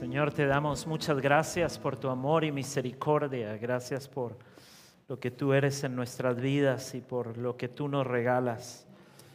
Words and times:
Señor, 0.00 0.32
te 0.32 0.46
damos 0.46 0.86
muchas 0.86 1.20
gracias 1.20 1.78
por 1.78 1.94
tu 1.94 2.08
amor 2.08 2.42
y 2.42 2.50
misericordia. 2.50 3.58
Gracias 3.58 4.08
por 4.08 4.38
lo 5.06 5.20
que 5.20 5.30
tú 5.30 5.52
eres 5.52 5.84
en 5.84 5.94
nuestras 5.94 6.40
vidas 6.40 6.94
y 6.94 7.02
por 7.02 7.36
lo 7.36 7.58
que 7.58 7.68
tú 7.68 7.86
nos 7.86 8.06
regalas. 8.06 8.86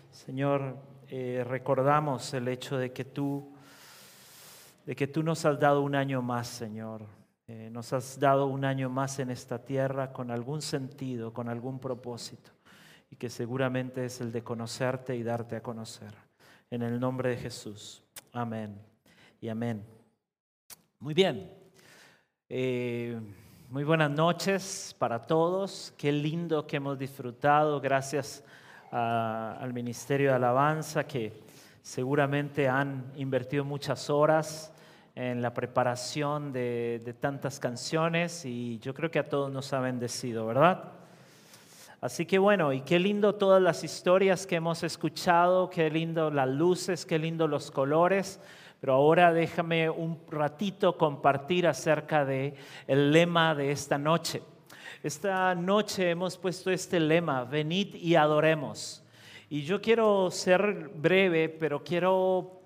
Señor, 0.10 0.76
eh, 1.08 1.46
recordamos 1.48 2.34
el 2.34 2.48
hecho 2.48 2.80
de 2.80 2.92
que 2.92 3.06
tú, 3.06 3.54
de 4.88 4.96
que 4.96 5.06
tú 5.06 5.22
nos 5.22 5.46
has 5.46 5.60
dado 5.60 5.84
un 5.84 5.94
año 5.94 6.24
más, 6.24 6.48
Señor. 6.48 7.04
Eh, 7.48 7.70
nos 7.72 7.94
has 7.94 8.20
dado 8.20 8.48
un 8.48 8.66
año 8.66 8.90
más 8.90 9.20
en 9.20 9.30
esta 9.30 9.64
tierra 9.64 10.12
con 10.12 10.32
algún 10.32 10.64
sentido, 10.64 11.32
con 11.32 11.48
algún 11.48 11.78
propósito, 11.78 12.50
y 13.12 13.18
que 13.18 13.30
seguramente 13.30 14.06
es 14.06 14.20
el 14.20 14.32
de 14.32 14.44
conocerte 14.44 15.16
y 15.16 15.22
darte 15.22 15.58
a 15.58 15.62
conocer. 15.62 16.16
En 16.72 16.82
el 16.82 17.00
nombre 17.00 17.30
de 17.30 17.38
Jesús. 17.38 18.04
Amén 18.34 18.76
y 19.40 19.48
amén. 19.48 19.95
Muy 21.06 21.14
bien. 21.14 21.52
Eh, 22.50 23.22
muy 23.70 23.84
buenas 23.84 24.10
noches 24.10 24.96
para 24.98 25.28
todos. 25.28 25.94
Qué 26.00 26.12
lindo 26.12 26.66
que 26.66 26.78
hemos 26.78 26.98
disfrutado. 26.98 27.80
Gracias 27.80 28.44
al 28.90 29.72
Ministerio 29.72 30.30
de 30.30 30.36
Alabanza 30.38 31.06
que 31.06 31.44
seguramente 31.84 32.68
han 32.68 33.12
invertido 33.18 33.64
muchas 33.64 34.10
horas 34.10 34.74
en 35.14 35.44
la 35.44 35.54
preparación 35.54 36.52
de, 36.52 37.00
de 37.06 37.14
tantas 37.14 37.60
canciones 37.60 38.44
y 38.44 38.80
yo 38.80 38.96
creo 38.96 39.12
que 39.12 39.20
a 39.20 39.30
todos 39.30 39.52
nos 39.52 39.74
ha 39.74 39.82
bendecido, 39.82 40.48
¿verdad? 40.48 40.92
Así 42.02 42.26
que 42.26 42.40
bueno, 42.40 42.74
y 42.74 42.82
qué 42.82 42.98
lindo 42.98 43.36
todas 43.36 43.62
las 43.62 43.84
historias 43.84 44.48
que 44.48 44.56
hemos 44.56 44.82
escuchado, 44.82 45.70
qué 45.70 45.88
lindo 45.92 46.32
las 46.32 46.50
luces, 46.50 47.06
qué 47.06 47.20
lindo 47.20 47.48
los 47.48 47.70
colores. 47.70 48.40
Pero 48.80 48.94
ahora 48.94 49.34
déjame 49.34 49.90
un 49.90 50.20
ratito 50.30 50.98
compartir 50.98 51.68
acerca 51.68 52.26
de 52.26 52.56
el 52.88 53.12
lema 53.12 53.56
de 53.56 53.72
esta 53.72 53.98
noche. 53.98 54.42
Esta 55.04 55.54
noche 55.56 56.10
hemos 56.10 56.38
puesto 56.38 56.72
este 56.72 57.00
lema, 57.00 57.44
venid 57.44 57.96
y 57.96 58.16
adoremos. 58.16 59.04
Y 59.50 59.64
yo 59.64 59.82
quiero 59.82 60.32
ser 60.32 60.90
breve, 60.96 61.50
pero 61.50 61.84
quiero 61.84 62.62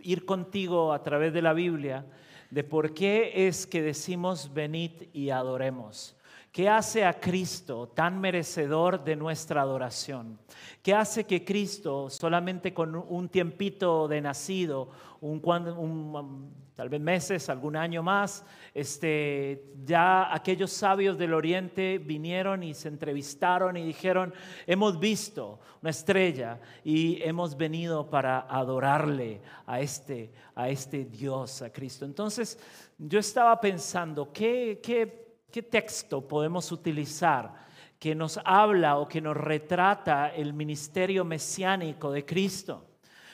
ir 0.00 0.24
contigo 0.24 0.92
a 0.92 1.02
través 1.02 1.32
de 1.32 1.42
la 1.42 1.52
Biblia 1.52 2.04
de 2.50 2.64
por 2.64 2.92
qué 2.92 3.46
es 3.46 3.66
que 3.66 3.80
decimos 3.80 4.52
venid 4.52 4.90
y 5.12 5.30
adoremos. 5.30 6.16
¿Qué 6.52 6.68
hace 6.68 7.02
a 7.06 7.18
Cristo 7.18 7.88
tan 7.88 8.20
merecedor 8.20 9.02
de 9.02 9.16
nuestra 9.16 9.62
adoración? 9.62 10.38
¿Qué 10.82 10.92
hace 10.92 11.24
que 11.24 11.46
Cristo, 11.46 12.10
solamente 12.10 12.74
con 12.74 12.94
un 12.94 13.30
tiempito 13.30 14.06
de 14.06 14.20
nacido, 14.20 14.90
un, 15.22 15.40
un, 15.46 16.52
tal 16.74 16.90
vez 16.90 17.00
meses, 17.00 17.48
algún 17.48 17.74
año 17.74 18.02
más, 18.02 18.44
este, 18.74 19.64
ya 19.82 20.34
aquellos 20.34 20.70
sabios 20.72 21.16
del 21.16 21.32
oriente 21.32 21.96
vinieron 21.96 22.62
y 22.62 22.74
se 22.74 22.88
entrevistaron 22.88 23.78
y 23.78 23.86
dijeron, 23.86 24.34
hemos 24.66 25.00
visto 25.00 25.58
una 25.80 25.88
estrella 25.88 26.60
y 26.84 27.22
hemos 27.22 27.56
venido 27.56 28.10
para 28.10 28.40
adorarle 28.40 29.40
a 29.64 29.80
este, 29.80 30.30
a 30.54 30.68
este 30.68 31.06
Dios, 31.06 31.62
a 31.62 31.72
Cristo. 31.72 32.04
Entonces, 32.04 32.58
yo 32.98 33.18
estaba 33.18 33.58
pensando, 33.58 34.30
¿qué, 34.34 34.78
qué 34.82 35.22
¿Qué 35.52 35.62
texto 35.62 36.26
podemos 36.26 36.72
utilizar 36.72 37.52
que 37.98 38.14
nos 38.14 38.40
habla 38.42 38.96
o 38.96 39.06
que 39.06 39.20
nos 39.20 39.36
retrata 39.36 40.34
el 40.34 40.54
ministerio 40.54 41.26
mesiánico 41.26 42.10
de 42.10 42.24
Cristo? 42.24 42.86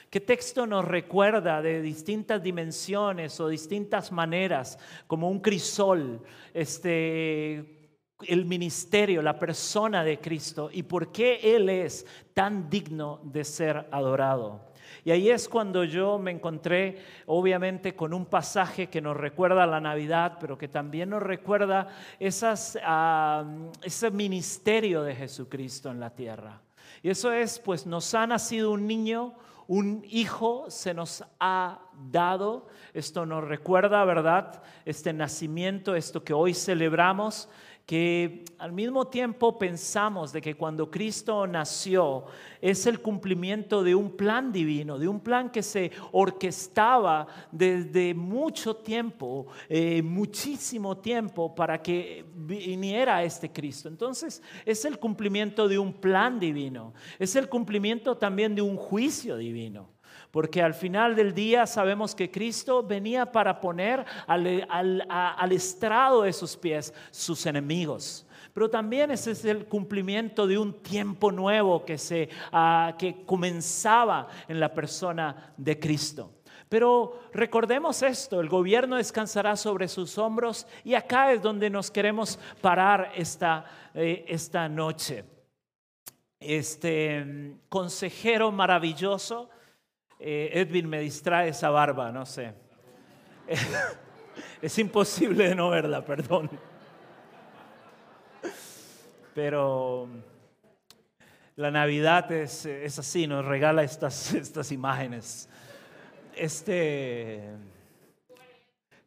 ¿Qué 0.09 0.19
texto 0.19 0.67
nos 0.67 0.83
recuerda 0.83 1.61
de 1.61 1.81
distintas 1.81 2.43
dimensiones 2.43 3.39
o 3.39 3.47
distintas 3.47 4.11
maneras, 4.11 4.77
como 5.07 5.29
un 5.29 5.39
crisol, 5.39 6.21
este, 6.53 8.01
el 8.27 8.43
ministerio, 8.43 9.21
la 9.21 9.39
persona 9.39 10.03
de 10.03 10.19
Cristo 10.19 10.69
y 10.73 10.83
por 10.83 11.13
qué 11.13 11.39
Él 11.41 11.69
es 11.69 12.05
tan 12.33 12.69
digno 12.69 13.21
de 13.23 13.45
ser 13.45 13.87
adorado? 13.91 14.68
Y 15.03 15.11
ahí 15.11 15.29
es 15.29 15.47
cuando 15.49 15.83
yo 15.83 16.17
me 16.17 16.31
encontré, 16.31 16.99
obviamente, 17.25 17.95
con 17.95 18.13
un 18.13 18.25
pasaje 18.25 18.87
que 18.87 19.01
nos 19.01 19.17
recuerda 19.17 19.65
la 19.65 19.79
Navidad, 19.79 20.37
pero 20.39 20.57
que 20.57 20.67
también 20.67 21.09
nos 21.09 21.23
recuerda 21.23 21.87
esas, 22.19 22.77
ese 23.83 24.11
ministerio 24.11 25.03
de 25.03 25.15
Jesucristo 25.15 25.89
en 25.89 25.99
la 25.99 26.09
tierra. 26.11 26.61
Y 27.01 27.09
eso 27.09 27.31
es, 27.31 27.59
pues 27.59 27.85
nos 27.85 28.13
ha 28.13 28.27
nacido 28.27 28.71
un 28.71 28.87
niño, 28.87 29.33
un 29.67 30.03
hijo 30.09 30.65
se 30.69 30.93
nos 30.93 31.23
ha 31.39 31.79
dado. 32.11 32.67
Esto 32.93 33.25
nos 33.25 33.43
recuerda, 33.47 34.03
¿verdad? 34.05 34.61
Este 34.85 35.13
nacimiento, 35.13 35.95
esto 35.95 36.23
que 36.23 36.33
hoy 36.33 36.53
celebramos 36.53 37.49
que 37.89 38.45
al 38.59 38.71
mismo 38.71 39.07
tiempo 39.07 39.57
pensamos 39.57 40.31
de 40.31 40.43
que 40.43 40.53
cuando 40.53 40.91
Cristo 40.91 41.47
nació 41.47 42.25
es 42.61 42.85
el 42.85 43.01
cumplimiento 43.01 43.81
de 43.83 43.95
un 43.95 44.15
plan 44.15 44.51
divino, 44.51 44.99
de 44.99 45.07
un 45.07 45.19
plan 45.19 45.49
que 45.49 45.63
se 45.63 45.89
orquestaba 46.11 47.25
desde 47.51 48.13
mucho 48.13 48.75
tiempo, 48.75 49.47
eh, 49.67 50.03
muchísimo 50.03 50.99
tiempo 50.99 51.55
para 51.55 51.81
que 51.81 52.25
viniera 52.35 53.23
este 53.23 53.51
Cristo. 53.51 53.89
Entonces 53.89 54.43
es 54.67 54.85
el 54.85 54.99
cumplimiento 54.99 55.67
de 55.67 55.79
un 55.79 55.93
plan 55.93 56.39
divino, 56.39 56.93
es 57.17 57.35
el 57.35 57.49
cumplimiento 57.49 58.15
también 58.15 58.53
de 58.53 58.61
un 58.61 58.75
juicio 58.77 59.35
divino. 59.35 59.89
Porque 60.31 60.61
al 60.61 60.73
final 60.73 61.15
del 61.15 61.33
día 61.33 61.65
sabemos 61.65 62.13
que 62.13 62.29
Cristo 62.29 62.83
venía 62.83 63.31
para 63.31 63.59
poner 63.59 64.05
al, 64.27 65.51
estrado 65.51 66.23
de 66.23 66.33
sus 66.33 66.55
pies 66.55 66.93
sus 67.11 67.45
enemigos 67.45 68.25
pero 68.51 68.69
también 68.69 69.11
ese 69.11 69.31
es 69.31 69.45
el 69.45 69.67
cumplimiento 69.67 70.45
de 70.45 70.57
un 70.57 70.81
tiempo 70.81 71.31
nuevo 71.31 71.85
que, 71.85 71.97
se, 71.97 72.27
ah, 72.51 72.95
que 72.97 73.23
comenzaba 73.23 74.27
en 74.49 74.59
la 74.59 74.73
persona 74.73 75.53
de 75.55 75.79
Cristo. 75.79 76.31
Pero 76.69 77.19
recordemos 77.33 78.03
esto, 78.03 78.39
el 78.39 78.47
gobierno 78.47 78.97
descansará 78.97 79.55
sobre 79.55 79.87
sus 79.87 80.19
hombros 80.19 80.67
y 80.83 80.93
acá 80.93 81.33
es 81.33 81.41
donde 81.41 81.67
nos 81.69 81.89
queremos 81.89 82.39
parar 82.61 83.11
esta, 83.15 83.65
eh, 83.95 84.23
esta 84.27 84.69
noche. 84.69 85.25
Este 86.39 87.25
mm, 87.25 87.59
consejero 87.69 88.51
maravilloso, 88.51 89.49
eh, 90.19 90.49
Edwin 90.53 90.87
me 90.89 90.99
distrae 90.99 91.49
esa 91.49 91.69
barba, 91.69 92.11
no 92.11 92.25
sé. 92.25 92.53
es 94.61 94.77
imposible 94.77 95.49
de 95.49 95.55
no 95.55 95.69
verla, 95.69 96.03
perdón. 96.03 96.49
Pero 99.33 100.09
la 101.55 101.71
Navidad 101.71 102.31
es, 102.31 102.65
así, 102.99 103.27
nos 103.27 103.45
regala 103.45 103.83
estas, 103.83 104.33
estas 104.33 104.71
imágenes. 104.71 105.49
Este 106.35 107.55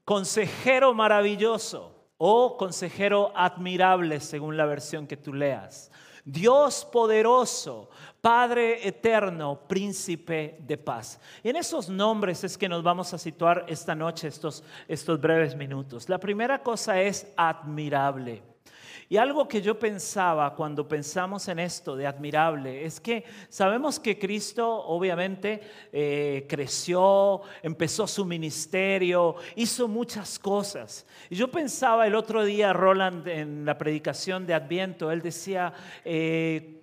consejero 0.05 0.95
maravilloso 0.95 1.95
o 2.19 2.57
consejero 2.57 3.33
admirable 3.35 4.21
según 4.21 4.57
la 4.57 4.67
versión 4.67 5.07
que 5.07 5.17
tú 5.17 5.33
leas. 5.33 5.91
Dios 6.25 6.85
poderoso, 6.85 7.91
Padre 8.21 8.87
eterno, 8.87 9.67
príncipe 9.67 10.57
de 10.61 10.79
paz. 10.79 11.19
Y 11.43 11.49
en 11.49 11.57
esos 11.57 11.89
nombres 11.89 12.45
es 12.45 12.57
que 12.57 12.69
nos 12.69 12.83
vamos 12.83 13.13
a 13.13 13.19
situar 13.19 13.67
esta 13.69 13.97
noche, 13.97 14.29
estos, 14.29 14.63
estos 14.87 15.21
breves 15.21 15.57
minutos. 15.57 16.09
La 16.09 16.19
primera 16.19 16.63
cosa 16.63 17.01
es 17.01 17.27
admirable. 17.37 18.52
Y 19.13 19.19
algo 19.19 19.47
que 19.47 19.61
yo 19.61 19.79
pensaba 19.79 20.55
cuando 20.55 20.89
pensamos 20.89 21.47
en 21.49 21.59
esto 21.59 21.95
de 21.97 22.07
admirable 22.07 22.87
es 22.87 22.99
que 22.99 23.25
sabemos 23.51 24.01
que 24.01 24.19
Cristo 24.19 24.67
obviamente 24.87 25.61
eh, 25.93 26.47
creció, 26.49 27.43
empezó 27.63 28.07
su 28.07 28.25
ministerio, 28.25 29.35
hizo 29.55 29.87
muchas 29.87 30.39
cosas. 30.39 31.07
Y 31.29 31.37
yo 31.37 31.51
pensaba 31.51 32.07
el 32.07 32.15
otro 32.15 32.43
día, 32.43 32.73
Roland, 32.73 33.29
en 33.29 33.67
la 33.67 33.77
predicación 33.77 34.47
de 34.47 34.55
Adviento, 34.55 35.11
él 35.11 35.21
decía 35.21 35.75
eh, 36.07 36.81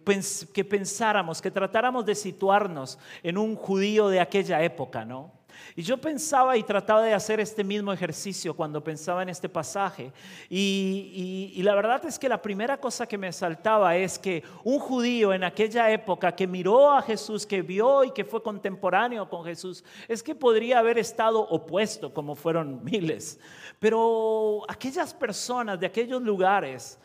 que 0.53 0.63
pensáramos, 0.63 1.41
que 1.41 1.49
tratáramos 1.49 2.05
de 2.05 2.13
situarnos 2.13 2.99
en 3.23 3.39
un 3.39 3.55
judío 3.55 4.07
de 4.07 4.19
aquella 4.19 4.61
época, 4.61 5.03
¿no? 5.03 5.38
Y 5.75 5.81
yo 5.81 5.97
pensaba 5.97 6.57
y 6.57 6.63
trataba 6.63 7.03
de 7.03 7.13
hacer 7.13 7.39
este 7.39 7.63
mismo 7.63 7.93
ejercicio 7.93 8.55
cuando 8.55 8.83
pensaba 8.83 9.23
en 9.23 9.29
este 9.29 9.47
pasaje. 9.47 10.11
Y, 10.49 11.59
la 11.63 11.75
verdad 11.75 12.03
es 12.05 12.17
que 12.17 12.29
la 12.29 12.41
primera 12.41 12.77
cosa 12.79 13.07
que 13.07 13.17
me 13.17 13.31
saltaba 13.31 13.95
es 13.95 14.17
que 14.17 14.43
un 14.63 14.79
judío 14.79 15.33
en 15.33 15.43
aquella 15.43 15.91
época 15.91 16.35
que 16.35 16.47
miró 16.47 16.91
a 16.91 17.01
Jesús, 17.01 17.45
que 17.45 17.61
vio 17.61 18.03
y 18.03 18.11
que 18.11 18.25
fue 18.25 18.41
contemporáneo 18.41 19.29
con 19.29 19.45
Jesús, 19.45 19.83
es 20.07 20.23
que 20.23 20.35
podría 20.35 20.79
haber 20.79 20.97
estado 20.97 21.39
opuesto 21.39 22.13
como 22.13 22.35
fueron 22.35 22.83
miles. 22.83 23.39
Pero 23.79 24.63
aquellas 24.67 25.13
personas 25.13 25.79
de 25.79 25.85
aquellos 25.85 26.21
lugares, 26.21 26.99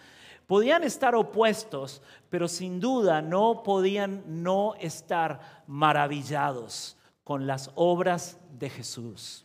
Podían 0.47 0.85
estar 0.85 1.15
opuestos, 1.15 2.03
pero 2.29 2.49
sin 2.49 2.79
duda 2.79 3.23
no 3.23 3.63
podían 3.63 4.23
no 4.27 4.75
estar 4.79 5.63
maravillados 5.67 6.99
con 7.25 7.47
las 7.47 7.71
obras 7.75 8.39
de 8.59 8.71
Jesús. 8.71 9.45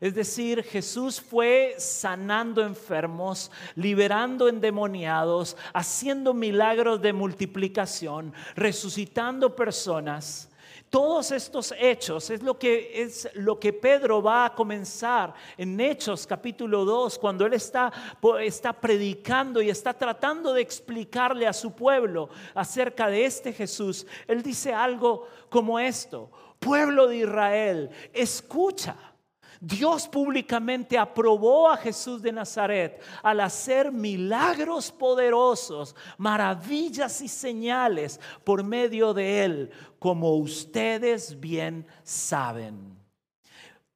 Es 0.00 0.14
decir, 0.14 0.62
Jesús 0.62 1.20
fue 1.20 1.74
sanando 1.78 2.62
enfermos, 2.62 3.50
liberando 3.74 4.48
endemoniados, 4.48 5.56
haciendo 5.74 6.32
milagros 6.32 7.02
de 7.02 7.12
multiplicación, 7.12 8.32
resucitando 8.54 9.56
personas. 9.56 10.48
Todos 10.88 11.32
estos 11.32 11.74
hechos 11.78 12.30
es 12.30 12.42
lo 12.42 12.58
que 12.58 13.02
es 13.02 13.28
lo 13.34 13.60
que 13.60 13.74
Pedro 13.74 14.22
va 14.22 14.46
a 14.46 14.54
comenzar 14.54 15.34
en 15.58 15.78
Hechos 15.78 16.26
capítulo 16.26 16.86
2 16.86 17.18
cuando 17.18 17.44
él 17.44 17.52
está 17.52 17.92
está 18.40 18.72
predicando 18.72 19.60
y 19.60 19.68
está 19.68 19.92
tratando 19.92 20.54
de 20.54 20.62
explicarle 20.62 21.46
a 21.46 21.52
su 21.52 21.72
pueblo 21.72 22.30
acerca 22.54 23.08
de 23.08 23.26
este 23.26 23.52
Jesús. 23.52 24.06
Él 24.26 24.42
dice 24.42 24.72
algo 24.72 25.28
como 25.50 25.78
esto: 25.78 26.30
"Pueblo 26.58 27.08
de 27.08 27.18
Israel, 27.18 27.90
escucha 28.12 28.96
Dios 29.60 30.06
públicamente 30.06 30.96
aprobó 30.96 31.68
a 31.68 31.76
Jesús 31.76 32.22
de 32.22 32.30
Nazaret 32.30 33.02
al 33.22 33.40
hacer 33.40 33.90
milagros 33.90 34.92
poderosos, 34.92 35.96
maravillas 36.16 37.20
y 37.22 37.28
señales 37.28 38.20
por 38.44 38.62
medio 38.62 39.12
de 39.12 39.44
él, 39.44 39.70
como 39.98 40.36
ustedes 40.36 41.38
bien 41.40 41.86
saben. 42.04 42.97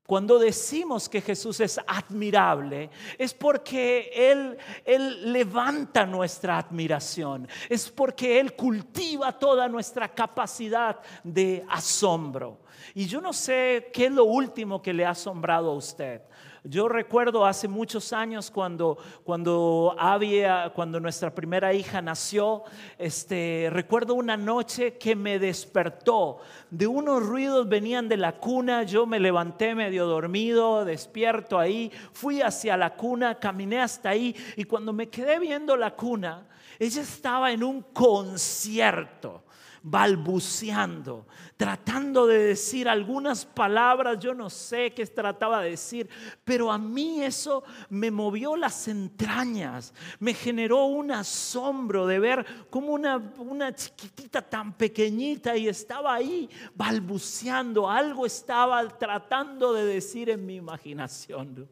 Cuando 0.07 0.39
decimos 0.39 1.09
que 1.09 1.21
Jesús 1.21 1.61
es 1.61 1.79
admirable, 1.87 2.91
es 3.17 3.33
porque 3.33 4.11
Él, 4.13 4.59
Él 4.85 5.33
levanta 5.33 6.05
nuestra 6.05 6.59
admiración, 6.59 7.47
es 7.69 7.89
porque 7.89 8.41
Él 8.41 8.57
cultiva 8.57 9.39
toda 9.39 9.69
nuestra 9.69 10.09
capacidad 10.09 10.99
de 11.23 11.65
asombro. 11.69 12.63
Y 12.95 13.07
yo 13.07 13.21
no 13.21 13.33
sé 13.33 13.91
qué 13.93 14.07
es 14.07 14.13
lo 14.13 14.25
último 14.25 14.83
que 14.83 14.93
le 14.93 15.05
ha 15.07 15.11
asombrado 15.11 15.71
a 15.71 15.77
usted. 15.77 16.23
Yo 16.65 16.89
recuerdo 16.89 17.45
hace 17.45 17.67
muchos 17.67 18.13
años 18.13 18.49
cuando, 18.49 18.97
cuando, 19.25 19.97
había, 19.99 20.71
cuando 20.73 21.01
nuestra 21.01 21.35
primera 21.35 21.75
hija 21.75 22.01
nació, 22.01 22.63
este, 22.99 23.69
recuerdo 23.73 24.15
una 24.15 24.37
noche 24.37 24.97
que 24.97 25.17
me 25.17 25.41
despertó. 25.41 26.39
De 26.71 26.87
unos 26.87 27.27
ruidos 27.27 27.69
venían 27.69 28.09
de 28.09 28.17
la 28.17 28.39
cuna, 28.39 28.85
yo 28.85 29.07
me 29.07 29.19
levanté 29.19 29.75
medio 29.75 30.07
dormido, 30.07 30.85
despierto 30.85 31.59
ahí, 31.59 31.91
fui 32.13 32.43
hacia 32.43 32.77
la 32.77 32.95
cuna, 32.95 33.41
caminé 33.41 33.81
hasta 33.81 34.11
ahí 34.11 34.37
y 34.57 34.63
cuando 34.63 34.93
me 34.93 35.09
quedé 35.09 35.41
viendo 35.41 35.77
la 35.77 35.97
cuna, 35.97 36.47
ella 36.79 37.03
estaba 37.03 37.51
en 37.51 37.65
un 37.65 37.83
concierto 37.93 39.43
balbuceando, 39.83 41.27
tratando 41.57 42.27
de 42.27 42.39
decir 42.39 42.89
algunas 42.89 43.45
palabras, 43.45 44.19
yo 44.21 44.35
no 44.35 44.49
sé 44.49 44.93
qué 44.93 45.07
trataba 45.07 45.63
de 45.63 45.71
decir, 45.71 46.09
pero 46.45 46.71
a 46.71 46.79
mí 46.79 47.23
eso 47.23 47.65
me 47.91 48.11
movió 48.11 48.57
las 48.57 48.89
entrañas, 48.89 49.93
me 50.19 50.35
generó 50.35 50.85
un 50.85 51.11
asombro 51.11 52.07
de 52.07 52.19
ver 52.19 52.47
como 52.71 52.93
una, 52.93 53.17
una 53.39 53.75
chiquitita 53.75 54.43
tan 54.43 54.73
pequeñita 54.75 55.57
y 55.57 55.69
estaba 55.69 56.15
ahí 56.15 56.49
balbuceando, 56.75 57.91
algo 57.91 58.27
estaba 58.27 58.87
tratando 58.89 59.73
de 59.73 59.85
decir 59.85 60.31
en 60.31 60.47
mi 60.47 60.57
imaginación. 60.57 61.69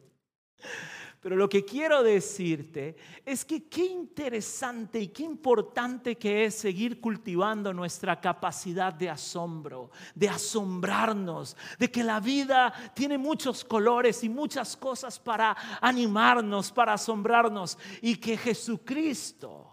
Pero 1.21 1.35
lo 1.35 1.47
que 1.47 1.63
quiero 1.63 2.01
decirte 2.01 2.95
es 3.23 3.45
que 3.45 3.65
qué 3.69 3.85
interesante 3.85 4.99
y 4.99 5.09
qué 5.09 5.21
importante 5.21 6.17
que 6.17 6.45
es 6.45 6.55
seguir 6.55 6.99
cultivando 6.99 7.71
nuestra 7.71 8.19
capacidad 8.19 8.91
de 8.91 9.07
asombro, 9.07 9.91
de 10.15 10.27
asombrarnos, 10.27 11.55
de 11.77 11.91
que 11.91 12.03
la 12.03 12.19
vida 12.19 12.73
tiene 12.95 13.19
muchos 13.19 13.63
colores 13.63 14.23
y 14.23 14.29
muchas 14.29 14.75
cosas 14.75 15.19
para 15.19 15.55
animarnos, 15.79 16.71
para 16.71 16.93
asombrarnos 16.93 17.77
y 18.01 18.15
que 18.15 18.35
Jesucristo 18.35 19.67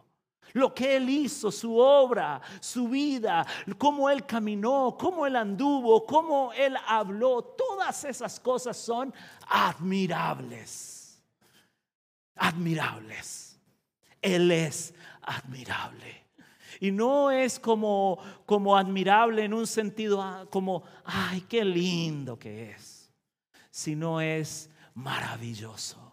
lo 0.52 0.74
que 0.74 0.96
Él 0.96 1.08
hizo, 1.08 1.50
su 1.50 1.76
obra, 1.78 2.40
su 2.60 2.88
vida, 2.88 3.46
cómo 3.78 4.10
Él 4.10 4.26
caminó, 4.26 4.96
cómo 4.98 5.26
Él 5.26 5.36
anduvo, 5.36 6.04
cómo 6.04 6.52
Él 6.52 6.76
habló, 6.86 7.42
todas 7.42 8.04
esas 8.04 8.38
cosas 8.40 8.76
son 8.76 9.14
admirables 9.46 10.97
admirables. 12.38 13.58
Él 14.22 14.50
es 14.50 14.94
admirable. 15.22 16.26
Y 16.80 16.90
no 16.90 17.30
es 17.30 17.58
como, 17.58 18.18
como 18.46 18.76
admirable 18.76 19.44
en 19.44 19.54
un 19.54 19.66
sentido 19.66 20.22
ah, 20.22 20.46
como, 20.50 20.84
ay, 21.04 21.42
qué 21.42 21.64
lindo 21.64 22.38
que 22.38 22.70
es, 22.70 23.12
sino 23.70 24.20
es 24.20 24.70
maravilloso. 24.94 26.08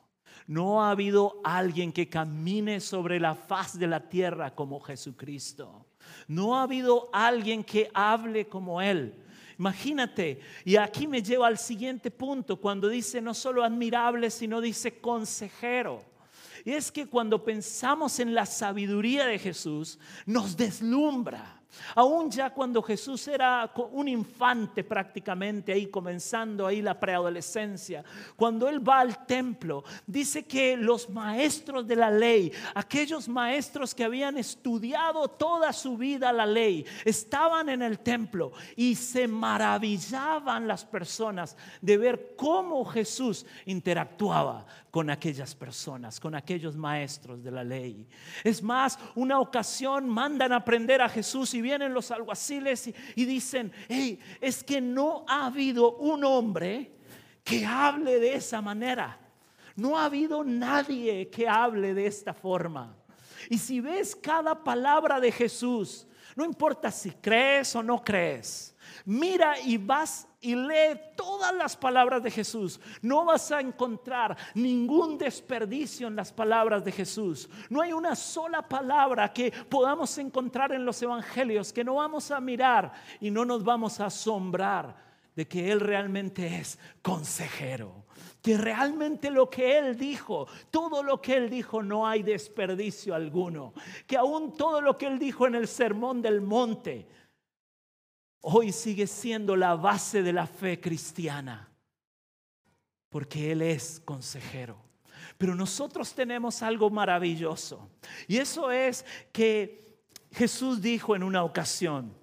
No 0.47 0.83
ha 0.83 0.91
habido 0.91 1.39
alguien 1.43 1.91
que 1.91 2.07
camine 2.09 2.79
sobre 2.79 3.19
la 3.19 3.35
faz 3.35 3.77
de 3.77 3.87
la 3.87 4.09
tierra 4.09 4.53
como 4.53 4.79
Jesucristo. 4.79 5.87
No 6.27 6.55
ha 6.55 6.63
habido 6.63 7.09
alguien 7.11 7.63
que 7.63 7.89
hable 7.93 8.47
como 8.47 8.81
Él. 8.81 9.23
Imagínate, 9.57 10.41
y 10.63 10.75
aquí 10.75 11.07
me 11.07 11.23
lleva 11.23 11.47
al 11.47 11.57
siguiente 11.57 12.11
punto, 12.11 12.57
cuando 12.57 12.89
dice 12.89 13.21
no 13.21 13.33
solo 13.33 13.63
admirable, 13.63 14.29
sino 14.29 14.61
dice 14.61 14.99
consejero. 14.99 16.03
Es 16.65 16.91
que 16.91 17.05
cuando 17.07 17.43
pensamos 17.43 18.19
en 18.19 18.33
la 18.33 18.45
sabiduría 18.45 19.25
de 19.27 19.37
Jesús, 19.39 19.99
nos 20.25 20.57
deslumbra. 20.57 21.54
Aún 21.95 22.29
ya 22.29 22.49
cuando 22.49 22.81
Jesús 22.81 23.27
era 23.27 23.71
un 23.91 24.07
infante 24.07 24.83
prácticamente 24.83 25.71
ahí 25.71 25.87
comenzando 25.87 26.67
ahí 26.67 26.81
la 26.81 26.99
preadolescencia, 26.99 28.03
cuando 28.35 28.67
él 28.67 28.87
va 28.87 28.99
al 28.99 29.25
templo, 29.25 29.83
dice 30.05 30.43
que 30.43 30.77
los 30.77 31.09
maestros 31.09 31.87
de 31.87 31.95
la 31.95 32.09
ley, 32.09 32.51
aquellos 32.73 33.27
maestros 33.27 33.93
que 33.93 34.03
habían 34.03 34.37
estudiado 34.37 35.27
toda 35.27 35.73
su 35.73 35.97
vida 35.97 36.31
la 36.31 36.45
ley, 36.45 36.85
estaban 37.03 37.69
en 37.69 37.81
el 37.81 37.99
templo 37.99 38.51
y 38.75 38.95
se 38.95 39.27
maravillaban 39.27 40.67
las 40.67 40.85
personas 40.85 41.55
de 41.81 41.97
ver 41.97 42.35
cómo 42.35 42.83
Jesús 42.85 43.45
interactuaba 43.65 44.65
con 44.95 45.09
aquellas 45.09 45.53
personas, 45.53 46.21
con 46.21 46.35
aquellos 46.35 46.77
maestros 46.77 47.43
de 47.43 47.51
la 47.51 47.65
ley. 47.65 48.07
Es 48.45 48.63
más, 48.63 48.97
una 49.13 49.39
ocasión 49.41 50.07
mandan 50.07 50.53
a 50.53 50.57
aprender 50.57 51.01
a 51.01 51.09
Jesús 51.09 51.53
y 51.53 51.61
vienen 51.65 51.95
los 51.95 52.11
alguaciles 52.11 52.87
y, 53.15 53.25
dicen, 53.25 53.71
hey, 53.89 54.19
es 54.39 54.63
que 54.63 54.79
no 54.79 55.25
ha 55.27 55.47
habido 55.47 55.97
un 55.97 56.23
hombre 56.23 56.91
que 57.43 57.65
hable 57.65 58.19
de 58.19 58.35
esa 58.35 58.61
manera. 58.61 59.19
No 59.75 59.97
ha 59.97 60.05
habido 60.05 60.43
nadie 60.43 61.29
que 61.29 61.49
hable 61.49 61.95
de 61.95 62.05
esta 62.05 62.33
forma. 62.33 62.95
Y 63.49 63.57
si 63.57 63.81
ves 63.81 64.15
cada 64.15 64.63
palabra 64.63 65.19
de 65.19 65.31
Jesús, 65.31 66.07
no 66.35 66.45
importa 66.45 66.91
si 66.91 67.09
crees 67.09 67.75
o 67.75 67.81
no 67.81 68.03
crees, 68.03 68.75
Mira 69.03 69.59
y 69.59 69.77
vas 69.77 70.27
y 70.45 70.53
lee 70.53 70.99
todas 71.15 71.55
las 71.55 71.75
palabras 71.75 72.21
de 72.21 72.29
Jesús. 72.29 72.79
No 73.01 73.25
vas 73.25 73.51
a 73.51 73.59
encontrar 73.59 74.37
ningún 74.53 75.17
desperdicio 75.17 76.07
en 76.07 76.15
las 76.15 76.31
palabras 76.31 76.85
de 76.85 76.91
Jesús. 76.91 77.49
No 77.67 77.81
hay 77.81 77.93
una 77.93 78.15
sola 78.15 78.61
palabra 78.61 79.33
que 79.33 79.51
podamos 79.51 80.15
encontrar 80.19 80.71
en 80.71 80.85
los 80.85 81.01
evangelios 81.01 81.73
que 81.73 81.83
no 81.83 81.95
vamos 81.95 82.29
a 82.29 82.39
mirar 82.39 82.93
y 83.19 83.31
no 83.31 83.43
nos 83.43 83.63
vamos 83.63 83.99
a 83.99 84.05
asombrar 84.05 84.95
de 85.35 85.47
que 85.47 85.71
Él 85.71 85.79
realmente 85.79 86.59
es 86.59 86.77
consejero. 87.01 88.05
Que 88.43 88.55
realmente 88.55 89.31
lo 89.31 89.49
que 89.49 89.79
Él 89.79 89.97
dijo, 89.97 90.45
todo 90.69 91.01
lo 91.01 91.19
que 91.19 91.37
Él 91.37 91.49
dijo 91.49 91.81
no 91.81 92.05
hay 92.07 92.21
desperdicio 92.21 93.15
alguno. 93.15 93.73
Que 94.05 94.15
aún 94.15 94.55
todo 94.55 94.79
lo 94.79 94.95
que 94.95 95.07
Él 95.07 95.17
dijo 95.17 95.47
en 95.47 95.55
el 95.55 95.67
sermón 95.67 96.21
del 96.21 96.41
monte 96.41 97.07
hoy 98.47 98.71
sigue 98.71 99.07
siendo 99.07 99.55
la 99.55 99.75
base 99.75 100.21
de 100.21 100.31
la 100.31 100.45
fe 100.45 100.79
cristiana, 100.79 101.67
porque 103.09 103.51
Él 103.51 103.63
es 103.63 103.99
consejero. 104.05 104.77
Pero 105.37 105.55
nosotros 105.55 106.13
tenemos 106.13 106.61
algo 106.61 106.91
maravilloso, 106.91 107.89
y 108.27 108.37
eso 108.37 108.69
es 108.69 109.03
que 109.31 109.99
Jesús 110.31 110.79
dijo 110.79 111.15
en 111.15 111.23
una 111.23 111.43
ocasión, 111.43 112.15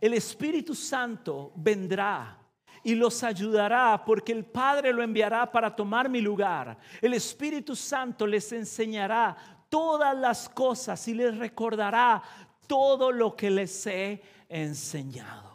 el 0.00 0.14
Espíritu 0.14 0.74
Santo 0.74 1.52
vendrá 1.54 2.40
y 2.82 2.96
los 2.96 3.22
ayudará 3.22 4.02
porque 4.04 4.32
el 4.32 4.44
Padre 4.44 4.92
lo 4.92 5.04
enviará 5.04 5.52
para 5.52 5.76
tomar 5.76 6.08
mi 6.08 6.20
lugar. 6.20 6.76
El 7.00 7.14
Espíritu 7.14 7.76
Santo 7.76 8.26
les 8.26 8.50
enseñará 8.50 9.36
todas 9.68 10.16
las 10.16 10.48
cosas 10.48 11.06
y 11.06 11.14
les 11.14 11.38
recordará 11.38 12.20
todo 12.66 13.12
lo 13.12 13.36
que 13.36 13.48
les 13.48 13.86
he 13.86 14.22
enseñado. 14.52 15.52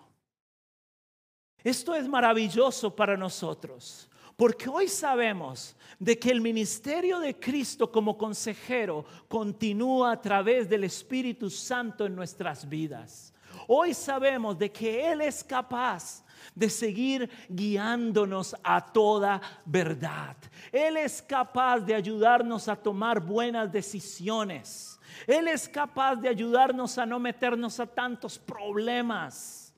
Esto 1.64 1.94
es 1.96 2.08
maravilloso 2.08 2.96
para 2.96 3.18
nosotros, 3.18 4.10
porque 4.36 4.70
hoy 4.70 4.88
sabemos 4.88 5.76
de 6.00 6.18
que 6.18 6.32
el 6.32 6.42
ministerio 6.42 7.20
de 7.20 7.38
Cristo 7.40 7.92
como 7.92 8.18
consejero 8.18 9.06
continúa 9.28 10.12
a 10.12 10.22
través 10.22 10.70
del 10.70 10.84
Espíritu 10.84 11.50
Santo 11.50 12.06
en 12.06 12.16
nuestras 12.16 12.68
vidas. 12.68 13.34
Hoy 13.68 13.94
sabemos 13.94 14.58
de 14.58 14.72
que 14.72 15.12
Él 15.12 15.22
es 15.22 15.44
capaz 15.44 16.24
de 16.56 16.70
seguir 16.70 17.30
guiándonos 17.50 18.56
a 18.64 18.86
toda 18.92 19.42
verdad. 19.66 20.36
Él 20.72 20.98
es 20.98 21.22
capaz 21.22 21.80
de 21.80 21.96
ayudarnos 21.96 22.68
a 22.68 22.76
tomar 22.76 23.20
buenas 23.20 23.72
decisiones. 23.72 25.00
Él 25.26 25.48
es 25.48 25.68
capaz 25.68 26.16
de 26.16 26.30
ayudarnos 26.30 26.98
a 26.98 27.06
no 27.06 27.20
meternos 27.20 27.80
a 27.80 27.88
tantos 27.88 28.38
problemas. 28.38 29.74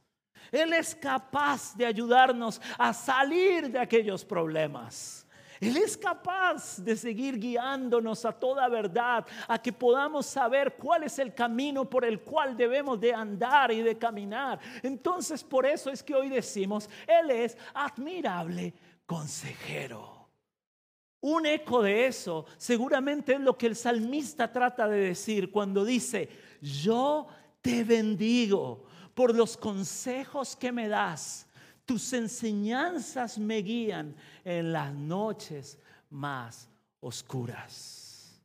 Él 0.52 0.74
es 0.74 0.96
capaz 0.96 1.76
de 1.76 1.86
ayudarnos 1.86 2.60
a 2.78 2.94
salir 2.94 3.70
de 3.70 3.80
aquellos 3.80 4.26
problemas. 4.26 5.26
Él 5.60 5.76
es 5.78 5.98
capaz 5.98 6.78
de 6.78 6.96
seguir 6.96 7.38
guiándonos 7.38 8.24
a 8.24 8.32
toda 8.32 8.70
verdad, 8.70 9.26
a 9.48 9.62
que 9.62 9.74
podamos 9.74 10.26
saber 10.26 10.76
cuál 10.78 11.04
es 11.04 11.20
el 11.20 11.34
camino 11.34 11.90
por 11.90 12.06
el 12.06 12.22
cual 12.22 12.56
debemos 12.56 13.00
de 13.00 13.14
andar 13.14 13.72
y 13.72 13.82
de 13.82 13.98
caminar. 13.98 14.60
Entonces, 14.82 15.44
por 15.44 15.66
eso 15.66 15.90
es 15.90 16.02
que 16.02 16.16
hoy 16.16 16.30
decimos, 16.30 16.90
Él 17.06 17.32
es 17.32 17.58
admirable 17.74 18.74
consejero. 19.06 20.30
Un 21.22 21.46
eco 21.46 21.82
de 21.82 22.06
eso 22.06 22.46
seguramente 22.56 23.34
es 23.34 23.42
lo 23.42 23.58
que 23.58 23.68
el 23.68 23.76
salmista 23.76 24.52
trata 24.54 24.88
de 24.88 25.00
decir 25.00 25.52
cuando 25.52 25.84
dice, 25.84 26.30
yo 26.62 27.28
te 27.62 27.84
bendigo 27.84 28.86
por 29.14 29.36
los 29.36 29.58
consejos 29.58 30.56
que 30.56 30.72
me 30.72 30.88
das 30.88 31.49
tus 31.90 32.14
enseñanzas 32.14 33.40
me 33.40 33.64
guían 33.64 34.16
en 34.46 34.72
las 34.72 34.94
noches 34.94 35.80
más 36.12 36.70
oscuras. 37.00 38.40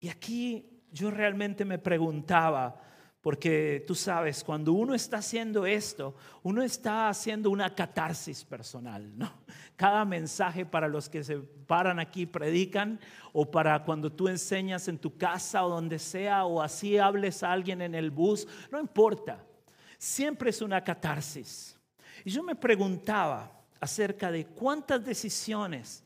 Y 0.00 0.08
aquí 0.08 0.82
yo 0.90 1.12
realmente 1.12 1.64
me 1.64 1.78
preguntaba, 1.78 2.82
porque 3.20 3.84
tú 3.86 3.94
sabes, 3.94 4.42
cuando 4.42 4.72
uno 4.72 4.92
está 4.92 5.18
haciendo 5.18 5.64
esto, 5.64 6.16
uno 6.42 6.64
está 6.64 7.10
haciendo 7.10 7.48
una 7.48 7.76
catarsis 7.76 8.44
personal, 8.44 9.16
¿no? 9.16 9.32
Cada 9.76 10.04
mensaje 10.04 10.66
para 10.66 10.88
los 10.88 11.08
que 11.08 11.22
se 11.22 11.38
paran 11.38 12.00
aquí 12.00 12.26
predican 12.26 12.98
o 13.32 13.48
para 13.48 13.84
cuando 13.84 14.10
tú 14.10 14.26
enseñas 14.26 14.88
en 14.88 14.98
tu 14.98 15.16
casa 15.16 15.64
o 15.64 15.68
donde 15.68 16.00
sea 16.00 16.44
o 16.44 16.60
así 16.60 16.98
hables 16.98 17.44
a 17.44 17.52
alguien 17.52 17.80
en 17.80 17.94
el 17.94 18.10
bus, 18.10 18.48
no 18.72 18.80
importa. 18.80 19.46
Siempre 19.96 20.50
es 20.50 20.60
una 20.60 20.82
catarsis. 20.82 21.76
Y 22.24 22.30
yo 22.30 22.42
me 22.42 22.54
preguntaba 22.54 23.50
acerca 23.80 24.30
de 24.30 24.46
cuántas 24.46 25.04
decisiones 25.04 26.04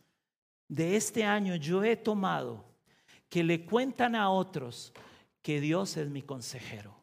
de 0.68 0.96
este 0.96 1.24
año 1.24 1.56
yo 1.56 1.82
he 1.84 1.96
tomado 1.96 2.64
que 3.28 3.42
le 3.42 3.64
cuentan 3.64 4.14
a 4.14 4.30
otros 4.30 4.92
que 5.42 5.60
Dios 5.60 5.96
es 5.96 6.08
mi 6.08 6.22
consejero. 6.22 6.94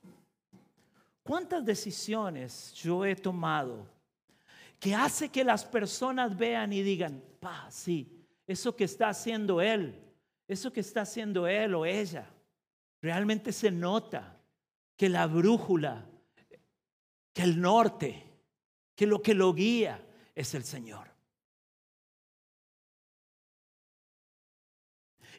¿Cuántas 1.23 1.63
decisiones 1.63 2.73
yo 2.73 3.05
he 3.05 3.15
tomado 3.15 3.85
que 4.79 4.95
hace 4.95 5.29
que 5.29 5.43
las 5.43 5.63
personas 5.63 6.35
vean 6.35 6.73
y 6.73 6.81
digan, 6.81 7.21
pa, 7.39 7.69
sí, 7.69 8.25
eso 8.47 8.75
que 8.75 8.85
está 8.85 9.09
haciendo 9.09 9.61
él, 9.61 9.95
eso 10.47 10.73
que 10.73 10.79
está 10.79 11.01
haciendo 11.01 11.47
él 11.47 11.75
o 11.75 11.85
ella, 11.85 12.27
realmente 13.01 13.51
se 13.51 13.69
nota 13.69 14.35
que 14.97 15.07
la 15.07 15.27
brújula, 15.27 16.05
que 17.33 17.43
el 17.43 17.61
norte, 17.61 18.30
que 18.95 19.07
lo 19.07 19.21
que 19.21 19.33
lo 19.33 19.53
guía 19.53 20.05
es 20.35 20.53
el 20.53 20.63
Señor. 20.63 21.09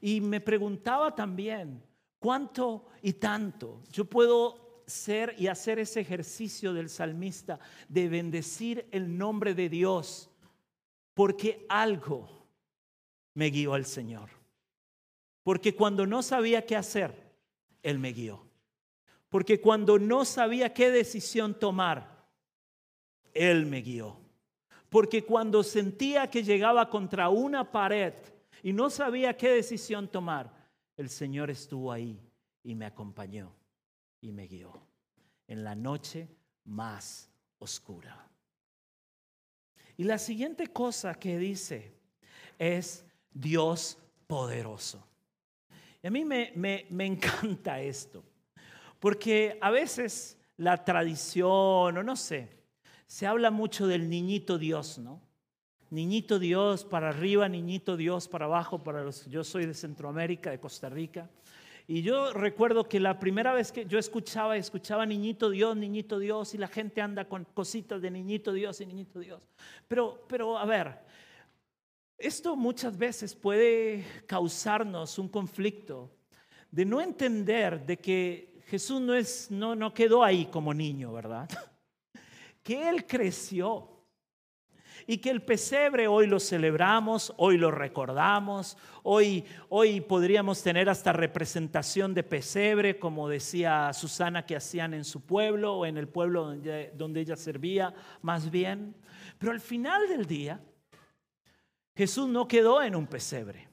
Y 0.01 0.21
me 0.21 0.41
preguntaba 0.41 1.15
también, 1.15 1.83
¿cuánto 2.19 2.89
y 3.03 3.15
tanto 3.15 3.83
yo 3.91 4.05
puedo 4.05 4.83
ser 4.87 5.35
y 5.39 5.47
hacer 5.47 5.79
ese 5.79 6.01
ejercicio 6.01 6.75
del 6.75 6.89
salmista 6.89 7.61
de 7.89 8.09
bendecir 8.09 8.89
el 8.91 9.17
nombre 9.17 9.55
de 9.55 9.69
Dios? 9.69 10.29
Porque 11.15 11.65
algo 11.69 12.47
me 13.35 13.51
guió 13.51 13.75
al 13.75 13.87
Señor. 13.87 14.31
Porque 15.43 15.75
cuando 15.75 16.07
no 16.07 16.23
sabía 16.23 16.67
qué 16.67 16.77
hacer, 16.77 17.33
Él 17.83 17.99
me 17.99 18.13
guió. 18.13 18.45
Porque 19.29 19.61
cuando 19.61 19.99
no 19.99 20.25
sabía 20.25 20.75
qué 20.75 20.91
decisión 20.91 21.59
tomar, 21.59 22.12
él 23.33 23.67
me 23.67 23.83
guió. 23.83 24.17
Porque 24.89 25.25
cuando 25.25 25.63
sentía 25.63 26.29
que 26.29 26.43
llegaba 26.43 26.89
contra 26.91 27.29
una 27.31 27.71
pared 27.71 28.13
y 28.63 28.73
no 28.73 28.91
sabía 28.91 29.37
qué 29.37 29.51
decisión 29.51 30.09
tomar, 30.09 30.53
el 30.97 31.09
Señor 31.09 31.51
estuvo 31.51 31.91
ahí 31.91 32.21
y 32.63 32.75
me 32.75 32.85
acompañó 32.85 33.55
y 34.21 34.33
me 34.33 34.47
guió 34.47 34.73
en 35.49 35.65
la 35.65 35.75
noche 35.75 36.29
más 36.65 37.31
oscura. 37.59 38.29
Y 39.97 40.05
la 40.05 40.19
siguiente 40.19 40.69
cosa 40.69 41.15
que 41.15 41.39
dice 41.39 41.95
es 42.59 43.05
Dios 43.33 43.99
poderoso. 44.27 45.07
Y 46.03 46.07
a 46.07 46.11
mí 46.11 46.25
me, 46.25 46.53
me, 46.55 46.87
me 46.91 47.07
encanta 47.07 47.81
esto, 47.81 48.23
porque 48.99 49.59
a 49.61 49.71
veces 49.71 50.39
la 50.57 50.85
tradición, 50.85 51.97
o 51.97 52.03
no 52.03 52.17
sé, 52.17 52.62
se 53.13 53.27
habla 53.27 53.51
mucho 53.51 53.87
del 53.87 54.09
niñito 54.09 54.57
Dios, 54.57 54.97
¿no? 54.97 55.21
Niñito 55.91 56.39
Dios 56.39 56.87
para 56.87 57.11
arriba, 57.11 57.47
niñito 57.47 57.99
Dios 57.99 58.27
para 58.27 58.47
abajo, 58.47 58.83
para 58.83 59.05
los 59.05 59.27
yo 59.27 59.45
soy 59.45 59.67
de 59.67 59.75
Centroamérica, 59.75 60.51
de 60.51 60.59
Costa 60.59 60.89
Rica. 60.89 61.29
Y 61.87 62.01
yo 62.01 62.33
recuerdo 62.33 62.89
que 62.89 62.99
la 63.01 63.21
primera 63.21 63.53
vez 63.53 63.71
que 63.71 63.85
yo 63.85 63.99
escuchaba, 63.99 64.57
escuchaba 64.57 65.05
niñito 65.05 65.51
Dios, 65.51 65.77
niñito 65.77 66.19
Dios, 66.19 66.55
y 66.55 66.59
la 66.59 66.69
gente 66.69 67.03
anda 67.03 67.27
con 67.29 67.45
cositas 67.45 68.01
de 68.01 68.11
niñito 68.11 68.51
Dios 68.55 68.81
y 68.81 68.87
niñito 68.87 69.21
Dios. 69.21 69.47
Pero, 69.89 70.25
pero 70.27 70.57
a 70.57 70.65
ver, 70.65 71.01
esto 72.17 72.57
muchas 72.57 72.97
veces 72.97 73.35
puede 73.35 74.07
causarnos 74.27 75.19
un 75.19 75.29
conflicto 75.29 76.11
de 76.71 76.87
no 76.87 76.99
entender 77.03 77.85
de 77.85 77.99
que 77.99 78.63
Jesús 78.69 79.03
no, 79.03 79.13
es, 79.13 79.51
no, 79.51 79.77
no 79.77 79.93
quedó 79.93 80.25
ahí 80.25 80.47
como 80.47 80.73
niño, 80.73 81.13
¿verdad? 81.13 81.47
que 82.63 82.89
Él 82.89 83.07
creció 83.07 83.89
y 85.07 85.19
que 85.19 85.31
el 85.31 85.43
pesebre 85.43 86.07
hoy 86.07 86.27
lo 86.27 86.39
celebramos, 86.39 87.33
hoy 87.37 87.59
lo 87.59 87.71
recordamos, 87.71 88.77
hoy, 89.03 89.45
hoy 89.69 90.01
podríamos 90.01 90.63
tener 90.63 90.89
hasta 90.89 91.13
representación 91.13 92.15
de 92.15 92.23
pesebre, 92.23 92.99
como 92.99 93.29
decía 93.29 93.93
Susana 93.93 94.47
que 94.47 94.57
hacían 94.57 94.95
en 94.95 95.05
su 95.05 95.23
pueblo 95.23 95.75
o 95.75 95.87
en 95.87 95.99
el 95.99 96.09
pueblo 96.09 96.45
donde, 96.45 96.93
donde 96.95 97.21
ella 97.21 97.37
servía 97.37 97.93
más 98.21 98.51
bien. 98.51 98.95
Pero 99.39 99.53
al 99.53 99.61
final 99.61 100.09
del 100.09 100.27
día, 100.27 100.61
Jesús 101.97 102.29
no 102.29 102.47
quedó 102.47 102.83
en 102.83 102.95
un 102.95 103.07
pesebre. 103.07 103.72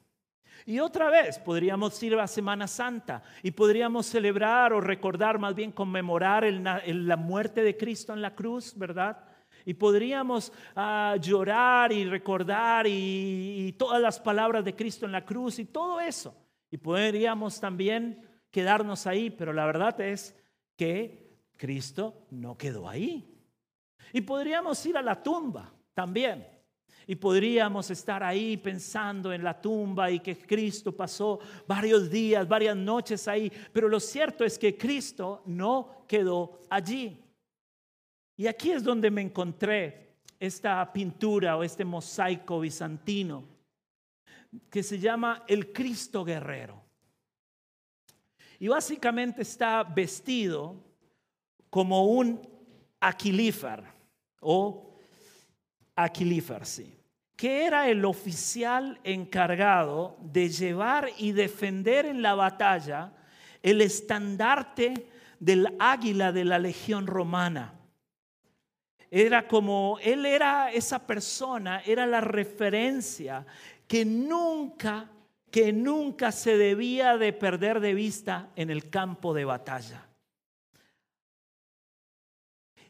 Y 0.70 0.80
otra 0.80 1.10
vez 1.10 1.40
podríamos 1.40 2.04
ir 2.04 2.14
a 2.14 2.28
Semana 2.28 2.68
Santa 2.68 3.24
y 3.42 3.50
podríamos 3.50 4.06
celebrar 4.06 4.72
o 4.72 4.80
recordar, 4.80 5.40
más 5.40 5.56
bien 5.56 5.72
conmemorar 5.72 6.44
la 6.44 7.18
muerte 7.18 7.64
de 7.64 7.76
Cristo 7.76 8.14
en 8.14 8.22
la 8.22 8.36
cruz, 8.36 8.78
¿verdad? 8.78 9.18
Y 9.66 9.74
podríamos 9.74 10.54
ah, 10.76 11.16
llorar 11.20 11.92
y 11.92 12.06
recordar 12.06 12.86
y, 12.88 13.74
todas 13.80 14.00
las 14.00 14.20
palabras 14.20 14.64
de 14.64 14.76
Cristo 14.76 15.08
en 15.08 15.12
la 15.12 15.26
cruz 15.26 15.58
y 15.58 15.66
todo 15.66 16.00
eso. 16.00 16.38
Y 16.70 16.78
podríamos 16.78 17.60
también 17.60 18.22
quedarnos 18.52 19.08
ahí, 19.08 19.32
pero 19.32 19.52
la 19.54 19.66
verdad 19.66 20.00
es 20.00 20.40
que 20.76 21.48
Cristo 21.58 22.28
no 22.30 22.56
quedó 22.60 22.88
ahí. 22.88 23.28
Y 24.14 24.22
podríamos 24.22 24.86
ir 24.86 24.98
a 24.98 25.02
la 25.02 25.24
tumba 25.24 25.74
también. 25.96 26.59
Y 27.10 27.16
podríamos 27.16 27.90
estar 27.90 28.22
ahí 28.22 28.56
pensando 28.56 29.34
en 29.34 29.44
la 29.44 29.60
tumba 29.60 30.12
y 30.12 30.20
que 30.20 30.38
Cristo 30.38 30.96
pasó 30.96 31.40
varios 31.66 32.08
días, 32.08 32.48
varias 32.48 32.78
noches 32.78 33.28
ahí. 33.28 33.52
Pero 33.74 33.90
lo 33.90 34.00
cierto 34.00 34.46
es 34.46 34.60
que 34.60 34.78
Cristo 34.78 35.42
no 35.48 36.06
quedó 36.08 36.60
allí. 36.70 37.20
Y 38.38 38.46
aquí 38.46 38.70
es 38.70 38.84
donde 38.84 39.10
me 39.10 39.22
encontré 39.22 40.18
esta 40.40 40.94
pintura 40.94 41.58
o 41.58 41.64
este 41.64 41.84
mosaico 41.84 42.60
bizantino 42.60 43.44
que 44.70 44.84
se 44.84 45.00
llama 45.00 45.46
el 45.48 45.74
Cristo 45.74 46.24
guerrero. 46.24 46.80
Y 48.60 48.68
básicamente 48.68 49.42
está 49.42 49.84
vestido 49.84 50.76
como 51.72 52.06
un 52.06 52.40
aquilífer 53.00 53.84
o 54.42 54.94
aquilífer, 55.96 56.68
sí 56.68 56.99
que 57.40 57.64
era 57.66 57.88
el 57.88 58.04
oficial 58.04 59.00
encargado 59.06 60.18
de 60.20 60.50
llevar 60.50 61.10
y 61.18 61.32
defender 61.32 62.06
en 62.06 62.22
la 62.22 62.36
batalla 62.36 63.14
el 63.64 63.80
estandarte 63.80 65.08
del 65.40 65.74
águila 65.80 66.34
de 66.34 66.44
la 66.44 66.60
legión 66.60 67.08
romana. 67.08 67.76
Era 69.10 69.48
como, 69.48 70.00
él 70.02 70.26
era 70.26 70.70
esa 70.74 71.08
persona, 71.08 71.82
era 71.86 72.06
la 72.06 72.20
referencia 72.20 73.46
que 73.88 74.04
nunca, 74.04 75.10
que 75.50 75.72
nunca 75.72 76.34
se 76.34 76.58
debía 76.58 77.18
de 77.18 77.32
perder 77.32 77.80
de 77.80 77.94
vista 77.94 78.50
en 78.58 78.70
el 78.70 78.90
campo 78.90 79.34
de 79.34 79.46
batalla. 79.46 80.10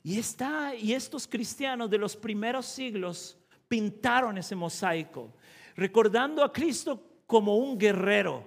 Y, 0.01 0.17
está, 0.17 0.73
y 0.73 0.93
estos 0.93 1.27
cristianos 1.27 1.87
de 1.91 1.99
los 1.99 2.17
primeros 2.17 2.65
siglos 2.65 3.38
pintaron 3.69 4.37
ese 4.37 4.55
mosaico, 4.55 5.31
recordando 5.75 6.43
a 6.43 6.51
Cristo 6.51 7.01
como 7.25 7.55
un 7.55 7.77
guerrero, 7.77 8.43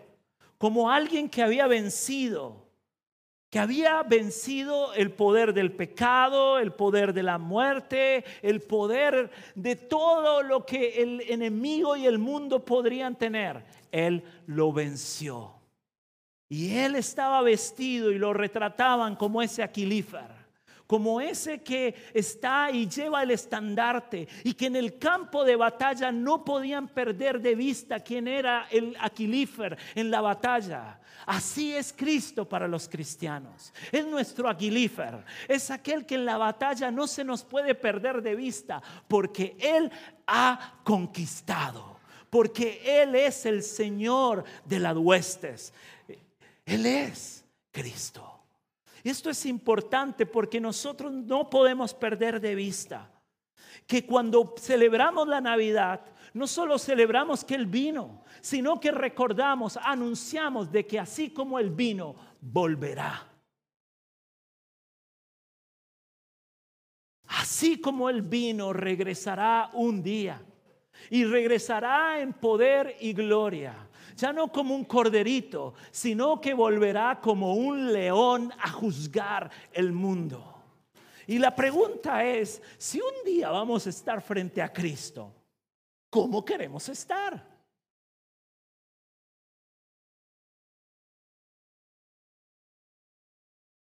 como 0.58 0.90
alguien 0.90 1.30
que 1.30 1.42
había 1.42 1.66
vencido, 1.66 2.66
que 3.48 3.58
había 3.58 4.02
vencido 4.02 4.92
el 4.94 5.12
poder 5.12 5.54
del 5.54 5.72
pecado, 5.72 6.58
el 6.58 6.72
poder 6.72 7.12
de 7.12 7.22
la 7.22 7.38
muerte, 7.38 8.24
el 8.42 8.60
poder 8.60 9.30
de 9.54 9.76
todo 9.76 10.42
lo 10.42 10.66
que 10.66 11.02
el 11.02 11.20
enemigo 11.28 11.96
y 11.96 12.06
el 12.06 12.18
mundo 12.18 12.64
podrían 12.64 13.16
tener. 13.16 13.64
Él 13.90 14.24
lo 14.46 14.72
venció. 14.72 15.52
Y 16.48 16.76
él 16.76 16.96
estaba 16.96 17.40
vestido 17.42 18.10
y 18.10 18.18
lo 18.18 18.32
retrataban 18.32 19.16
como 19.16 19.42
ese 19.42 19.62
aquilífer 19.62 20.41
como 20.86 21.20
ese 21.20 21.62
que 21.62 21.94
está 22.12 22.70
y 22.70 22.88
lleva 22.88 23.22
el 23.22 23.30
estandarte 23.30 24.28
y 24.44 24.54
que 24.54 24.66
en 24.66 24.76
el 24.76 24.98
campo 24.98 25.44
de 25.44 25.56
batalla 25.56 26.12
no 26.12 26.44
podían 26.44 26.88
perder 26.88 27.40
de 27.40 27.54
vista 27.54 28.00
quién 28.00 28.28
era 28.28 28.66
el 28.70 28.96
aquilífer 29.00 29.76
en 29.94 30.10
la 30.10 30.20
batalla. 30.20 31.00
Así 31.26 31.74
es 31.74 31.92
Cristo 31.92 32.48
para 32.48 32.66
los 32.66 32.88
cristianos. 32.88 33.72
Es 33.90 34.04
nuestro 34.06 34.48
aquilífer. 34.48 35.24
Es 35.48 35.70
aquel 35.70 36.04
que 36.04 36.16
en 36.16 36.24
la 36.24 36.36
batalla 36.36 36.90
no 36.90 37.06
se 37.06 37.24
nos 37.24 37.44
puede 37.44 37.74
perder 37.74 38.22
de 38.22 38.34
vista 38.34 38.82
porque 39.08 39.56
Él 39.60 39.90
ha 40.26 40.80
conquistado. 40.84 42.00
Porque 42.28 43.02
Él 43.02 43.14
es 43.14 43.46
el 43.46 43.62
Señor 43.62 44.44
de 44.64 44.78
las 44.78 44.96
huestes. 44.96 45.72
Él 46.64 46.86
es 46.86 47.44
Cristo. 47.70 48.41
Esto 49.04 49.30
es 49.30 49.46
importante 49.46 50.26
porque 50.26 50.60
nosotros 50.60 51.12
no 51.12 51.50
podemos 51.50 51.92
perder 51.92 52.40
de 52.40 52.54
vista 52.54 53.10
que 53.86 54.06
cuando 54.06 54.54
celebramos 54.58 55.26
la 55.26 55.40
Navidad, 55.40 56.00
no 56.34 56.46
solo 56.46 56.78
celebramos 56.78 57.44
que 57.44 57.54
Él 57.54 57.66
vino, 57.66 58.22
sino 58.40 58.78
que 58.78 58.92
recordamos, 58.92 59.76
anunciamos 59.76 60.70
de 60.70 60.86
que 60.86 61.00
así 61.00 61.30
como 61.30 61.58
Él 61.58 61.70
vino, 61.70 62.14
volverá. 62.40 63.28
Así 67.26 67.80
como 67.80 68.08
Él 68.08 68.22
vino, 68.22 68.72
regresará 68.72 69.70
un 69.72 70.02
día 70.02 70.40
y 71.10 71.24
regresará 71.24 72.20
en 72.20 72.32
poder 72.32 72.96
y 73.00 73.12
gloria 73.12 73.88
ya 74.16 74.32
no 74.32 74.48
como 74.48 74.74
un 74.74 74.84
corderito, 74.84 75.74
sino 75.90 76.40
que 76.40 76.54
volverá 76.54 77.20
como 77.20 77.54
un 77.54 77.92
león 77.92 78.52
a 78.58 78.70
juzgar 78.70 79.50
el 79.72 79.92
mundo. 79.92 80.62
Y 81.26 81.38
la 81.38 81.54
pregunta 81.54 82.24
es, 82.24 82.60
si 82.78 83.00
un 83.00 83.24
día 83.24 83.50
vamos 83.50 83.86
a 83.86 83.90
estar 83.90 84.20
frente 84.20 84.60
a 84.60 84.72
Cristo, 84.72 85.32
¿cómo 86.10 86.44
queremos 86.44 86.88
estar? 86.88 87.52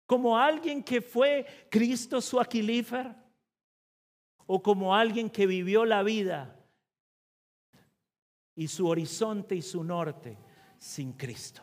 ¿Como 0.07 0.39
alguien 0.39 0.83
que 0.83 1.01
fue 1.01 1.45
Cristo 1.69 2.21
su 2.21 2.41
aquilífer? 2.41 3.15
¿O 4.47 4.63
como 4.63 4.95
alguien 4.95 5.29
que 5.29 5.47
vivió 5.47 5.85
la 5.85 6.05
vida 6.05 6.56
y 8.57 8.69
su 8.69 8.89
horizonte 8.89 9.55
y 9.55 9.63
su 9.63 9.85
norte 9.85 10.39
sin 10.79 11.13
Cristo. 11.13 11.63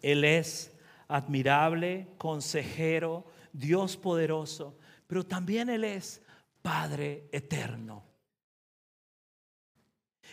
Él 0.00 0.24
es 0.24 0.74
admirable, 1.08 2.14
consejero, 2.16 3.26
Dios 3.52 3.96
poderoso, 3.96 4.78
pero 5.06 5.26
también 5.26 5.68
Él 5.68 5.84
es 5.84 6.22
Padre 6.62 7.28
eterno. 7.32 8.04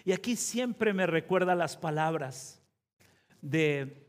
Y 0.04 0.12
aquí 0.12 0.36
siempre 0.36 0.94
me 0.94 1.08
recuerda 1.08 1.56
las 1.56 1.76
palabras 1.76 2.62
de, 3.42 4.08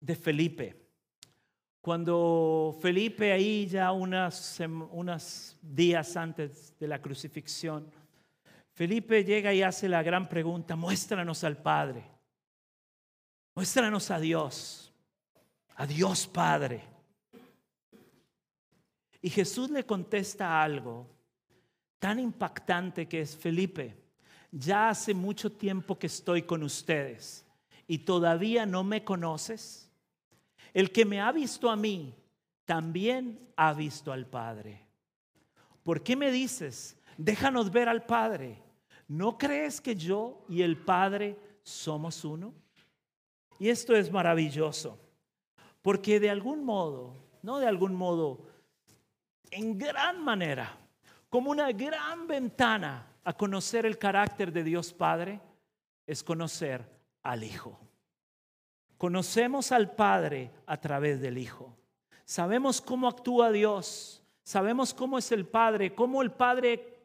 de 0.00 0.16
Felipe 0.16 0.85
cuando 1.86 2.76
Felipe 2.82 3.30
ahí 3.30 3.68
ya 3.68 3.92
unos 3.92 5.56
días 5.62 6.16
antes 6.16 6.76
de 6.80 6.88
la 6.88 7.00
crucifixión, 7.00 7.88
Felipe 8.72 9.22
llega 9.22 9.54
y 9.54 9.62
hace 9.62 9.88
la 9.88 10.02
gran 10.02 10.28
pregunta, 10.28 10.74
muéstranos 10.74 11.44
al 11.44 11.58
Padre, 11.58 12.02
muéstranos 13.54 14.10
a 14.10 14.18
Dios, 14.18 14.92
a 15.76 15.86
Dios 15.86 16.26
Padre. 16.26 16.82
Y 19.22 19.30
Jesús 19.30 19.70
le 19.70 19.86
contesta 19.86 20.60
algo 20.60 21.06
tan 22.00 22.18
impactante 22.18 23.06
que 23.06 23.20
es, 23.20 23.36
Felipe, 23.36 23.94
ya 24.50 24.88
hace 24.88 25.14
mucho 25.14 25.52
tiempo 25.52 25.96
que 25.96 26.08
estoy 26.08 26.42
con 26.42 26.64
ustedes 26.64 27.46
y 27.86 27.98
todavía 27.98 28.66
no 28.66 28.82
me 28.82 29.04
conoces. 29.04 29.85
El 30.76 30.92
que 30.92 31.06
me 31.06 31.22
ha 31.22 31.32
visto 31.32 31.70
a 31.70 31.74
mí, 31.74 32.14
también 32.66 33.50
ha 33.56 33.72
visto 33.72 34.12
al 34.12 34.26
Padre. 34.26 34.86
¿Por 35.82 36.02
qué 36.02 36.16
me 36.16 36.30
dices, 36.30 37.00
déjanos 37.16 37.70
ver 37.70 37.88
al 37.88 38.04
Padre? 38.04 38.62
¿No 39.08 39.38
crees 39.38 39.80
que 39.80 39.96
yo 39.96 40.44
y 40.50 40.60
el 40.60 40.76
Padre 40.76 41.34
somos 41.62 42.26
uno? 42.26 42.52
Y 43.58 43.70
esto 43.70 43.96
es 43.96 44.12
maravilloso, 44.12 44.98
porque 45.80 46.20
de 46.20 46.28
algún 46.28 46.62
modo, 46.62 47.16
no 47.40 47.58
de 47.58 47.68
algún 47.68 47.94
modo, 47.94 48.46
en 49.50 49.78
gran 49.78 50.22
manera, 50.22 50.76
como 51.30 51.52
una 51.52 51.72
gran 51.72 52.26
ventana 52.26 53.14
a 53.24 53.32
conocer 53.32 53.86
el 53.86 53.96
carácter 53.96 54.52
de 54.52 54.62
Dios 54.62 54.92
Padre, 54.92 55.40
es 56.06 56.22
conocer 56.22 56.86
al 57.22 57.44
Hijo. 57.44 57.80
Conocemos 58.98 59.72
al 59.72 59.94
Padre 59.94 60.50
a 60.66 60.80
través 60.80 61.20
del 61.20 61.38
Hijo. 61.38 61.76
Sabemos 62.24 62.80
cómo 62.80 63.08
actúa 63.08 63.50
Dios. 63.50 64.22
Sabemos 64.42 64.94
cómo 64.94 65.18
es 65.18 65.32
el 65.32 65.46
Padre, 65.46 65.94
cómo 65.94 66.22
el 66.22 66.30
Padre 66.30 66.96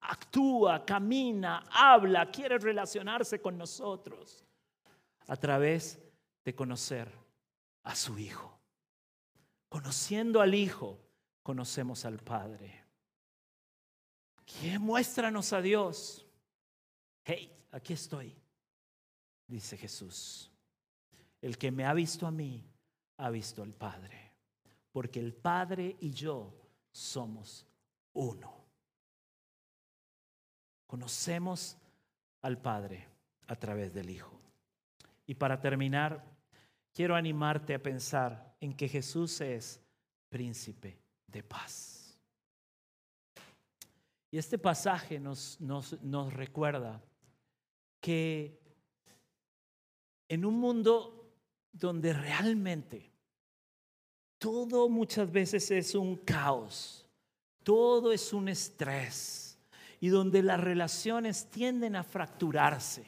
actúa, 0.00 0.84
camina, 0.84 1.64
habla, 1.70 2.30
quiere 2.30 2.58
relacionarse 2.58 3.40
con 3.40 3.56
nosotros 3.56 4.44
a 5.26 5.36
través 5.36 5.98
de 6.44 6.54
conocer 6.54 7.10
a 7.82 7.94
su 7.94 8.18
Hijo. 8.18 8.58
Conociendo 9.68 10.40
al 10.40 10.54
Hijo, 10.54 10.98
conocemos 11.42 12.04
al 12.04 12.18
Padre. 12.18 12.84
¿Quién 14.44 14.82
muéstranos 14.82 15.52
a 15.52 15.60
Dios? 15.60 16.26
Hey, 17.24 17.50
aquí 17.70 17.92
estoy, 17.92 18.34
dice 19.46 19.76
Jesús. 19.76 20.50
El 21.40 21.56
que 21.56 21.70
me 21.70 21.84
ha 21.84 21.94
visto 21.94 22.26
a 22.26 22.30
mí, 22.30 22.64
ha 23.18 23.30
visto 23.30 23.62
al 23.62 23.72
Padre. 23.72 24.32
Porque 24.92 25.20
el 25.20 25.34
Padre 25.34 25.96
y 26.00 26.10
yo 26.10 26.52
somos 26.90 27.66
uno. 28.14 28.52
Conocemos 30.86 31.76
al 32.42 32.58
Padre 32.58 33.06
a 33.46 33.56
través 33.56 33.92
del 33.92 34.10
Hijo. 34.10 34.38
Y 35.26 35.34
para 35.34 35.60
terminar, 35.60 36.24
quiero 36.92 37.14
animarte 37.14 37.74
a 37.74 37.82
pensar 37.82 38.56
en 38.60 38.74
que 38.74 38.88
Jesús 38.88 39.40
es 39.40 39.80
príncipe 40.28 40.98
de 41.26 41.42
paz. 41.42 42.18
Y 44.30 44.38
este 44.38 44.58
pasaje 44.58 45.18
nos, 45.18 45.60
nos, 45.60 46.00
nos 46.02 46.32
recuerda 46.32 47.00
que 48.00 48.58
en 50.28 50.44
un 50.44 50.58
mundo 50.58 51.17
donde 51.72 52.12
realmente 52.12 53.10
todo 54.38 54.88
muchas 54.88 55.30
veces 55.30 55.70
es 55.70 55.94
un 55.94 56.16
caos, 56.16 57.06
todo 57.62 58.12
es 58.12 58.32
un 58.32 58.48
estrés 58.48 59.58
y 60.00 60.08
donde 60.08 60.42
las 60.42 60.60
relaciones 60.60 61.50
tienden 61.50 61.96
a 61.96 62.04
fracturarse, 62.04 63.04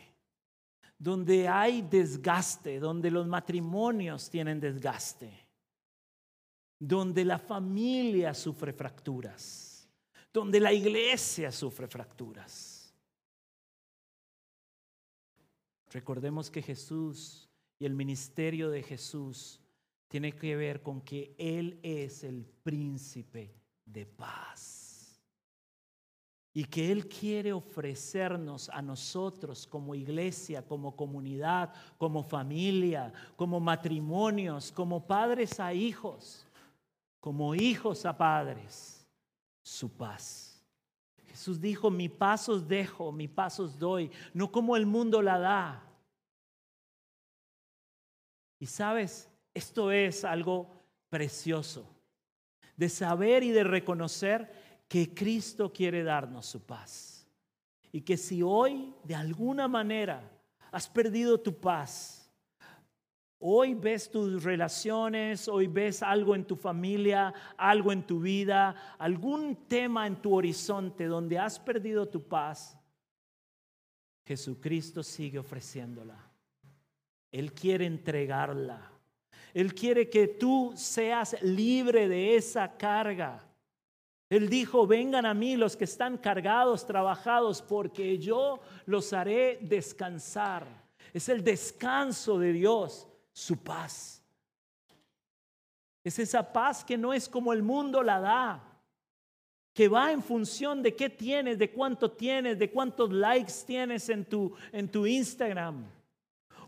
donde 0.98 1.48
hay 1.48 1.82
desgaste, 1.82 2.80
donde 2.80 3.10
los 3.10 3.26
matrimonios 3.26 4.28
tienen 4.28 4.60
desgaste, 4.60 5.30
donde 6.78 7.24
la 7.24 7.38
familia 7.38 8.34
sufre 8.34 8.72
fracturas, 8.72 9.88
donde 10.32 10.58
la 10.58 10.72
iglesia 10.72 11.52
sufre 11.52 11.86
fracturas. 11.86 12.92
Recordemos 15.92 16.50
que 16.50 16.62
Jesús 16.62 17.49
y 17.80 17.86
el 17.86 17.94
ministerio 17.94 18.70
de 18.70 18.82
Jesús 18.82 19.58
tiene 20.06 20.32
que 20.32 20.54
ver 20.54 20.82
con 20.82 21.00
que 21.00 21.34
Él 21.38 21.80
es 21.82 22.22
el 22.22 22.44
príncipe 22.62 23.56
de 23.84 24.06
paz. 24.06 24.86
y 26.52 26.64
que 26.64 26.90
Él 26.90 27.08
quiere 27.08 27.52
ofrecernos 27.52 28.68
a 28.70 28.82
nosotros 28.82 29.68
como 29.68 29.94
iglesia, 29.94 30.66
como 30.66 30.96
comunidad, 30.96 31.72
como 31.96 32.24
familia, 32.24 33.12
como 33.36 33.60
matrimonios, 33.60 34.72
como 34.72 35.06
padres 35.06 35.60
a 35.60 35.72
hijos, 35.72 36.44
como 37.20 37.54
hijos 37.54 38.04
a 38.04 38.18
padres, 38.18 39.06
su 39.62 39.88
paz. 39.88 40.60
Jesús 41.28 41.60
dijo, 41.60 41.88
mi 41.88 42.08
paz 42.08 42.48
os 42.48 42.66
dejo, 42.66 43.12
mi 43.12 43.28
paz 43.28 43.60
os 43.60 43.78
doy, 43.78 44.10
no 44.34 44.50
como 44.50 44.76
el 44.76 44.86
mundo 44.86 45.22
la 45.22 45.38
da. 45.38 45.89
Y 48.60 48.66
sabes, 48.66 49.28
esto 49.54 49.90
es 49.90 50.24
algo 50.24 50.70
precioso, 51.08 51.88
de 52.76 52.88
saber 52.88 53.42
y 53.42 53.50
de 53.50 53.64
reconocer 53.64 54.84
que 54.86 55.12
Cristo 55.14 55.72
quiere 55.72 56.04
darnos 56.04 56.46
su 56.46 56.60
paz. 56.64 57.26
Y 57.90 58.02
que 58.02 58.16
si 58.16 58.42
hoy 58.42 58.94
de 59.02 59.14
alguna 59.14 59.66
manera 59.66 60.30
has 60.70 60.88
perdido 60.88 61.40
tu 61.40 61.58
paz, 61.58 62.30
hoy 63.38 63.74
ves 63.74 64.10
tus 64.10 64.44
relaciones, 64.44 65.48
hoy 65.48 65.66
ves 65.66 66.02
algo 66.02 66.34
en 66.34 66.44
tu 66.44 66.54
familia, 66.54 67.32
algo 67.56 67.90
en 67.90 68.06
tu 68.06 68.20
vida, 68.20 68.96
algún 68.98 69.56
tema 69.66 70.06
en 70.06 70.20
tu 70.20 70.34
horizonte 70.34 71.06
donde 71.06 71.38
has 71.38 71.58
perdido 71.58 72.06
tu 72.06 72.22
paz, 72.22 72.78
Jesucristo 74.26 75.02
sigue 75.02 75.38
ofreciéndola. 75.38 76.29
Él 77.32 77.52
quiere 77.52 77.86
entregarla. 77.86 78.90
Él 79.52 79.74
quiere 79.74 80.08
que 80.08 80.28
tú 80.28 80.72
seas 80.76 81.36
libre 81.42 82.08
de 82.08 82.36
esa 82.36 82.76
carga. 82.76 83.44
Él 84.28 84.48
dijo, 84.48 84.86
vengan 84.86 85.26
a 85.26 85.34
mí 85.34 85.56
los 85.56 85.76
que 85.76 85.84
están 85.84 86.16
cargados, 86.16 86.86
trabajados, 86.86 87.60
porque 87.62 88.16
yo 88.18 88.60
los 88.86 89.12
haré 89.12 89.58
descansar. 89.60 90.66
Es 91.12 91.28
el 91.28 91.42
descanso 91.42 92.38
de 92.38 92.52
Dios, 92.52 93.08
su 93.32 93.56
paz. 93.56 94.22
Es 96.04 96.18
esa 96.20 96.52
paz 96.52 96.84
que 96.84 96.96
no 96.96 97.12
es 97.12 97.28
como 97.28 97.52
el 97.52 97.62
mundo 97.62 98.02
la 98.04 98.20
da, 98.20 98.62
que 99.74 99.88
va 99.88 100.12
en 100.12 100.22
función 100.22 100.82
de 100.82 100.94
qué 100.94 101.10
tienes, 101.10 101.58
de 101.58 101.72
cuánto 101.72 102.12
tienes, 102.12 102.58
de 102.58 102.70
cuántos 102.70 103.10
likes 103.10 103.52
tienes 103.66 104.08
en 104.08 104.24
tu, 104.24 104.54
en 104.72 104.88
tu 104.88 105.06
Instagram. 105.06 105.84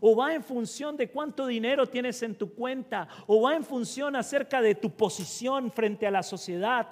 O 0.05 0.17
va 0.17 0.33
en 0.33 0.43
función 0.43 0.97
de 0.97 1.09
cuánto 1.09 1.47
dinero 1.47 1.87
tienes 1.87 2.21
en 2.23 2.35
tu 2.35 2.53
cuenta, 2.53 3.07
o 3.25 3.41
va 3.41 3.55
en 3.55 3.63
función 3.63 4.17
acerca 4.17 4.61
de 4.61 4.75
tu 4.75 4.91
posición 4.97 5.71
frente 5.71 6.05
a 6.05 6.11
la 6.11 6.23
sociedad. 6.23 6.89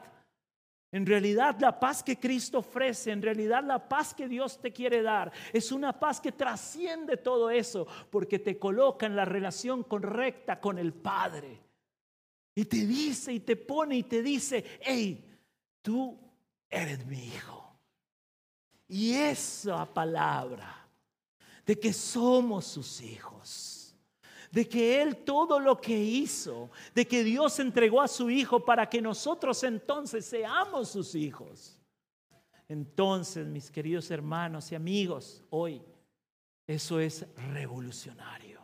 En 0.94 1.06
realidad 1.06 1.58
la 1.60 1.78
paz 1.78 2.04
que 2.04 2.18
Cristo 2.18 2.60
ofrece, 2.60 3.12
en 3.12 3.22
realidad 3.22 3.66
la 3.66 3.90
paz 3.90 4.14
que 4.14 4.30
Dios 4.30 4.62
te 4.62 4.72
quiere 4.72 5.02
dar, 5.02 5.30
es 5.52 5.74
una 5.74 6.00
paz 6.00 6.22
que 6.22 6.32
trasciende 6.32 7.18
todo 7.18 7.50
eso, 7.50 7.86
porque 8.10 8.40
te 8.40 8.58
coloca 8.58 9.08
en 9.08 9.18
la 9.18 9.26
relación 9.26 9.84
correcta 9.84 10.62
con 10.62 10.80
el 10.80 10.94
Padre. 10.94 11.60
Y 12.56 12.64
te 12.64 12.86
dice 12.86 13.34
y 13.34 13.42
te 13.42 13.58
pone 13.58 13.98
y 13.98 14.04
te 14.04 14.22
dice, 14.22 14.80
hey, 14.80 15.38
tú 15.82 16.18
eres 16.70 17.06
mi 17.06 17.26
hijo. 17.26 17.78
Y 18.88 19.16
esa 19.16 19.86
palabra 19.94 20.81
de 21.72 21.80
que 21.80 21.94
somos 21.94 22.66
sus 22.66 23.00
hijos 23.00 23.78
de 24.52 24.68
que 24.68 25.02
Él 25.02 25.16
todo 25.24 25.58
lo 25.62 25.80
que 25.80 25.98
hizo, 25.98 26.70
de 26.94 27.08
que 27.08 27.24
Dios 27.24 27.58
entregó 27.60 28.02
a 28.02 28.10
su 28.10 28.30
Hijo 28.30 28.66
para 28.66 28.90
que 28.90 29.02
nosotros 29.02 29.64
entonces 29.64 30.26
seamos 30.26 30.90
sus 30.90 31.16
hijos. 31.16 31.80
Entonces, 32.68 33.48
mis 33.48 33.72
queridos 33.72 34.12
hermanos 34.12 34.70
y 34.74 34.76
amigos, 34.76 35.42
hoy 35.52 35.82
eso 36.68 37.00
es 37.00 37.26
revolucionario. 37.54 38.60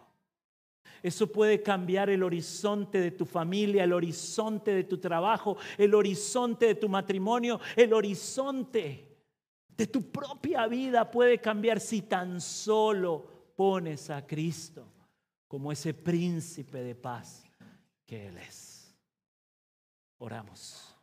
Eso 1.01 1.27
puede 1.27 1.63
cambiar 1.63 2.09
el 2.09 2.23
horizonte 2.23 2.99
de 2.99 3.11
tu 3.11 3.25
familia, 3.25 3.85
el 3.85 3.93
horizonte 3.93 4.71
de 4.71 4.83
tu 4.83 4.97
trabajo, 4.97 5.55
el 5.77 5.95
horizonte 5.95 6.65
de 6.65 6.75
tu 6.75 6.89
matrimonio, 6.89 7.61
el 7.77 7.93
horizonte 7.93 9.06
de 9.77 9.85
tu 9.85 10.11
propia 10.11 10.65
vida 10.67 11.09
puede 11.09 11.39
cambiar 11.39 11.79
si 11.79 12.01
tan 12.01 12.41
solo 12.41 13.53
pones 13.55 14.09
a 14.09 14.25
Cristo 14.25 14.91
como 15.47 15.71
ese 15.71 15.93
príncipe 15.93 16.81
de 16.81 16.95
paz 16.95 17.43
que 18.05 18.27
Él 18.27 18.37
es. 18.39 18.93
Oramos. 20.17 20.95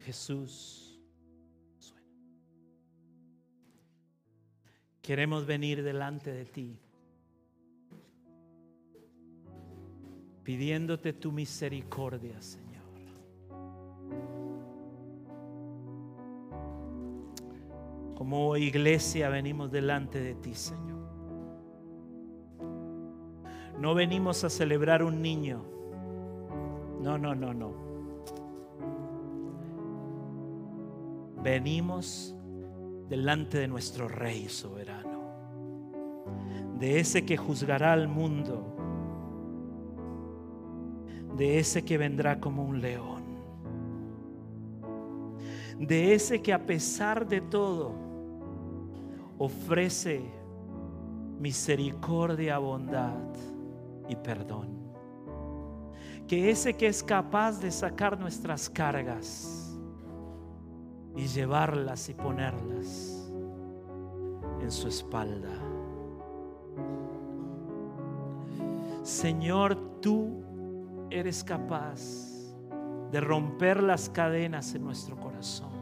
Jesús, 0.00 1.00
queremos 5.02 5.46
venir 5.46 5.82
delante 5.82 6.30
de 6.30 6.44
ti, 6.44 6.78
pidiéndote 10.44 11.12
tu 11.12 11.32
misericordia, 11.32 12.40
Señor. 12.40 12.65
Como 18.16 18.56
iglesia 18.56 19.28
venimos 19.28 19.70
delante 19.70 20.18
de 20.18 20.34
ti, 20.36 20.54
Señor. 20.54 20.96
No 23.78 23.94
venimos 23.94 24.42
a 24.42 24.48
celebrar 24.48 25.02
un 25.02 25.20
niño. 25.20 25.62
No, 27.02 27.18
no, 27.18 27.34
no, 27.34 27.52
no. 27.52 27.74
Venimos 31.42 32.34
delante 33.06 33.58
de 33.58 33.68
nuestro 33.68 34.08
Rey 34.08 34.48
soberano, 34.48 35.20
de 36.78 36.98
ese 36.98 37.26
que 37.26 37.36
juzgará 37.36 37.92
al 37.92 38.08
mundo, 38.08 38.64
de 41.36 41.58
ese 41.58 41.84
que 41.84 41.98
vendrá 41.98 42.40
como 42.40 42.64
un 42.64 42.80
león, 42.80 43.22
de 45.78 46.14
ese 46.14 46.40
que 46.40 46.54
a 46.54 46.64
pesar 46.66 47.28
de 47.28 47.42
todo 47.42 48.05
ofrece 49.38 50.22
misericordia, 51.38 52.58
bondad 52.58 53.14
y 54.08 54.16
perdón. 54.16 54.68
Que 56.26 56.50
ese 56.50 56.74
que 56.74 56.88
es 56.88 57.02
capaz 57.02 57.60
de 57.60 57.70
sacar 57.70 58.18
nuestras 58.18 58.68
cargas 58.68 59.78
y 61.14 61.26
llevarlas 61.26 62.08
y 62.08 62.14
ponerlas 62.14 63.30
en 64.60 64.70
su 64.70 64.88
espalda. 64.88 65.54
Señor, 69.02 70.00
tú 70.00 70.42
eres 71.10 71.44
capaz 71.44 72.00
de 73.12 73.20
romper 73.20 73.80
las 73.82 74.08
cadenas 74.10 74.74
en 74.74 74.82
nuestro 74.82 75.16
corazón 75.16 75.75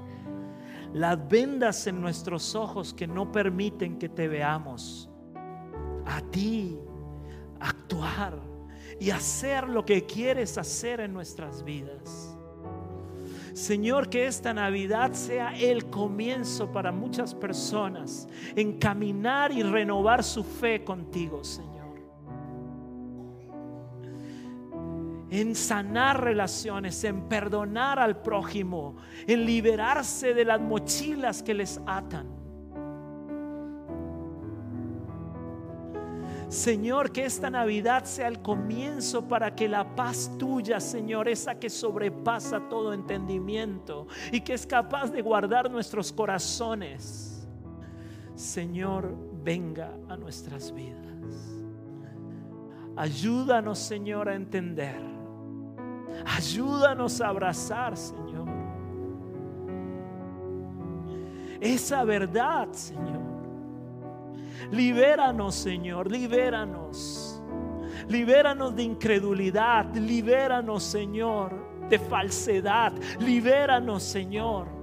las 0.95 1.29
vendas 1.29 1.87
en 1.89 2.01
nuestros 2.01 2.55
ojos 2.55 2.95
que 2.95 3.07
no 3.07 3.31
permiten 3.31 3.99
que 3.99 4.09
te 4.09 4.29
veamos. 4.29 5.11
A 6.07 6.21
ti 6.21 6.79
actuar 7.61 8.39
y 9.01 9.11
hacer 9.11 9.69
lo 9.69 9.85
que 9.85 10.07
quieres 10.07 10.57
hacer 10.57 11.01
en 11.01 11.13
nuestras 11.13 11.65
vidas. 11.65 12.37
Señor, 13.55 14.09
que 14.09 14.27
esta 14.27 14.55
Navidad 14.55 15.13
sea 15.13 15.57
el 15.57 15.87
comienzo 15.87 16.71
para 16.71 16.93
muchas 16.93 17.35
personas 17.35 18.29
en 18.55 18.79
caminar 18.79 19.53
y 19.53 19.63
renovar 19.63 20.23
su 20.23 20.45
fe 20.45 20.85
contigo, 20.85 21.43
Señor. 21.43 21.74
En 25.31 25.55
sanar 25.55 26.23
relaciones, 26.23 27.03
en 27.05 27.29
perdonar 27.29 27.99
al 27.99 28.21
prójimo, 28.23 28.97
en 29.27 29.45
liberarse 29.45 30.35
de 30.35 30.45
las 30.45 30.61
mochilas 30.61 31.43
que 31.43 31.55
les 31.55 31.81
atan. 31.87 32.45
Señor, 36.49 37.11
que 37.11 37.25
esta 37.25 37.51
Navidad 37.51 38.05
sea 38.05 38.29
el 38.29 38.41
comienzo 38.41 39.27
para 39.27 39.57
que 39.57 39.69
la 39.69 39.97
paz 39.97 40.31
tuya, 40.39 40.79
Señor, 40.79 41.29
esa 41.29 41.59
que 41.59 41.69
sobrepasa 41.69 42.69
todo 42.69 42.93
entendimiento 42.93 44.07
y 44.31 44.41
que 44.41 44.55
es 44.55 44.65
capaz 44.65 45.11
de 45.11 45.21
guardar 45.21 45.69
nuestros 45.69 46.13
corazones, 46.13 47.45
Señor, 48.37 49.17
venga 49.43 49.95
a 50.09 50.17
nuestras 50.17 50.73
vidas. 50.73 51.03
Ayúdanos, 52.97 53.81
Señor, 53.81 54.29
a 54.29 54.37
entender 54.37 55.14
Ayúdanos 56.25 57.21
a 57.21 57.29
abrazar, 57.29 57.97
Señor. 57.97 58.49
Esa 61.61 62.05
verdad, 62.05 62.69
Señor. 62.73 63.23
Libéranos, 64.71 65.55
Señor, 65.55 66.11
libéranos. 66.11 67.43
Libéranos 68.09 68.75
de 68.75 68.83
incredulidad. 68.83 69.95
Libéranos, 69.95 70.83
Señor, 70.83 71.53
de 71.89 71.99
falsedad. 71.99 72.93
Libéranos, 73.19 74.03
Señor. 74.03 74.74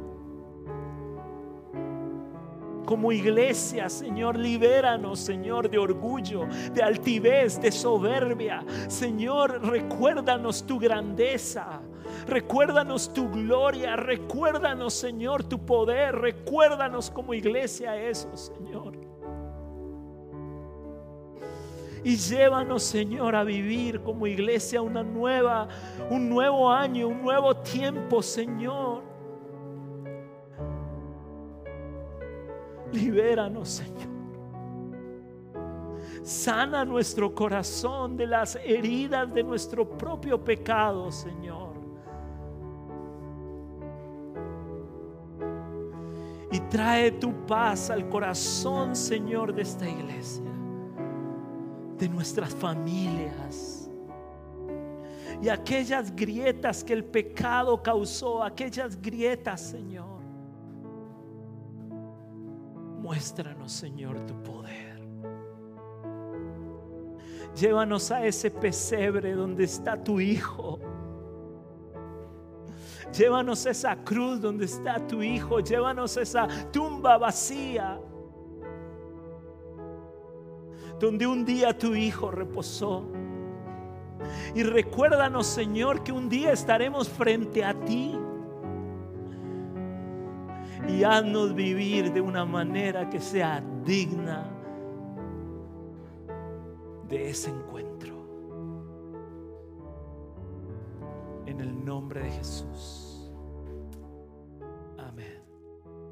Como 2.92 3.14
iglesia, 3.14 3.88
Señor, 3.88 4.38
libéranos, 4.38 5.18
Señor, 5.18 5.70
de 5.70 5.78
orgullo, 5.78 6.46
de 6.74 6.84
altivez, 6.84 7.62
de 7.62 7.72
soberbia. 7.72 8.66
Señor, 8.90 9.66
recuérdanos 9.66 10.68
tu 10.68 10.78
grandeza. 10.78 11.80
Recuérdanos 12.28 13.14
tu 13.14 13.30
gloria, 13.30 13.96
recuérdanos 13.96 14.94
Señor 14.94 15.46
tu 15.46 15.66
poder, 15.66 16.18
recuérdanos 16.18 17.10
como 17.10 17.34
iglesia 17.34 17.96
eso 17.96 18.36
Señor. 18.36 18.98
Y 22.04 22.18
llévanos 22.18 22.84
Señor 22.84 23.38
a 23.38 23.46
vivir 23.46 24.02
como 24.02 24.28
iglesia 24.28 24.82
una 24.82 25.02
nueva, 25.02 25.70
un 26.10 26.28
nuevo 26.28 26.70
año, 26.70 27.08
un 27.08 27.22
nuevo 27.22 27.56
tiempo 27.56 28.22
Señor. 28.22 29.11
Libéranos 32.92 33.70
Señor. 33.70 34.12
Sana 36.24 36.86
nuestro 36.86 37.34
corazón 37.34 38.16
de 38.16 38.28
las 38.28 38.56
heridas 38.58 39.34
de 39.34 39.44
nuestro 39.44 39.90
propio 39.98 40.44
pecado, 40.44 41.12
Señor. 41.12 41.72
y 46.52 46.60
trae 46.60 47.12
tu 47.12 47.34
paz 47.46 47.90
al 47.90 48.10
corazón, 48.10 48.94
Señor, 48.96 49.54
de 49.54 49.62
esta 49.62 49.88
iglesia, 49.88 50.52
de 51.98 52.10
nuestras 52.10 52.54
familias. 52.54 53.90
Y 55.42 55.48
aquellas 55.48 56.14
grietas 56.14 56.84
que 56.84 56.94
el 56.94 57.06
pecado 57.06 57.82
causó, 57.82 58.44
aquellas 58.44 59.02
grietas, 59.02 59.62
Señor. 59.62 60.21
Muéstranos, 63.12 63.74
Señor, 63.74 64.26
tu 64.26 64.42
poder. 64.42 65.02
Llévanos 67.60 68.10
a 68.10 68.26
ese 68.26 68.50
pesebre 68.50 69.34
donde 69.34 69.66
está 69.66 70.02
tu 70.02 70.22
Hijo 70.22 70.80
Llévanos 73.12 73.66
esa 73.66 73.98
cruz 73.98 74.40
donde 74.40 74.64
está 74.64 75.06
tu 75.06 75.22
hijo. 75.22 75.60
Llévanos 75.60 76.16
esa 76.16 76.48
tumba 76.72 77.18
vacía. 77.18 78.00
Donde 80.98 81.28
un 81.28 81.44
día 81.44 81.78
tu 81.78 81.94
hijo 81.94 82.32
reposó. 82.32 83.04
Y 84.56 84.64
recuérdanos, 84.64 85.48
Señor, 85.48 86.02
que 86.02 86.14
un 86.14 86.30
día 86.30 86.54
estaremos 86.54 87.10
frente 87.10 87.66
a 87.66 87.74
ti. 87.74 88.18
Y 90.88 91.04
haznos 91.04 91.54
vivir 91.54 92.12
de 92.12 92.22
una 92.22 92.46
manera 92.46 93.10
que 93.10 93.20
sea 93.20 93.64
digna 93.86 94.50
de 97.08 97.30
ese 97.30 97.50
encuentro. 97.50 98.16
En 101.46 101.60
el 101.60 101.86
nombre 101.86 102.24
de 102.24 102.32
Jesús. 102.32 103.01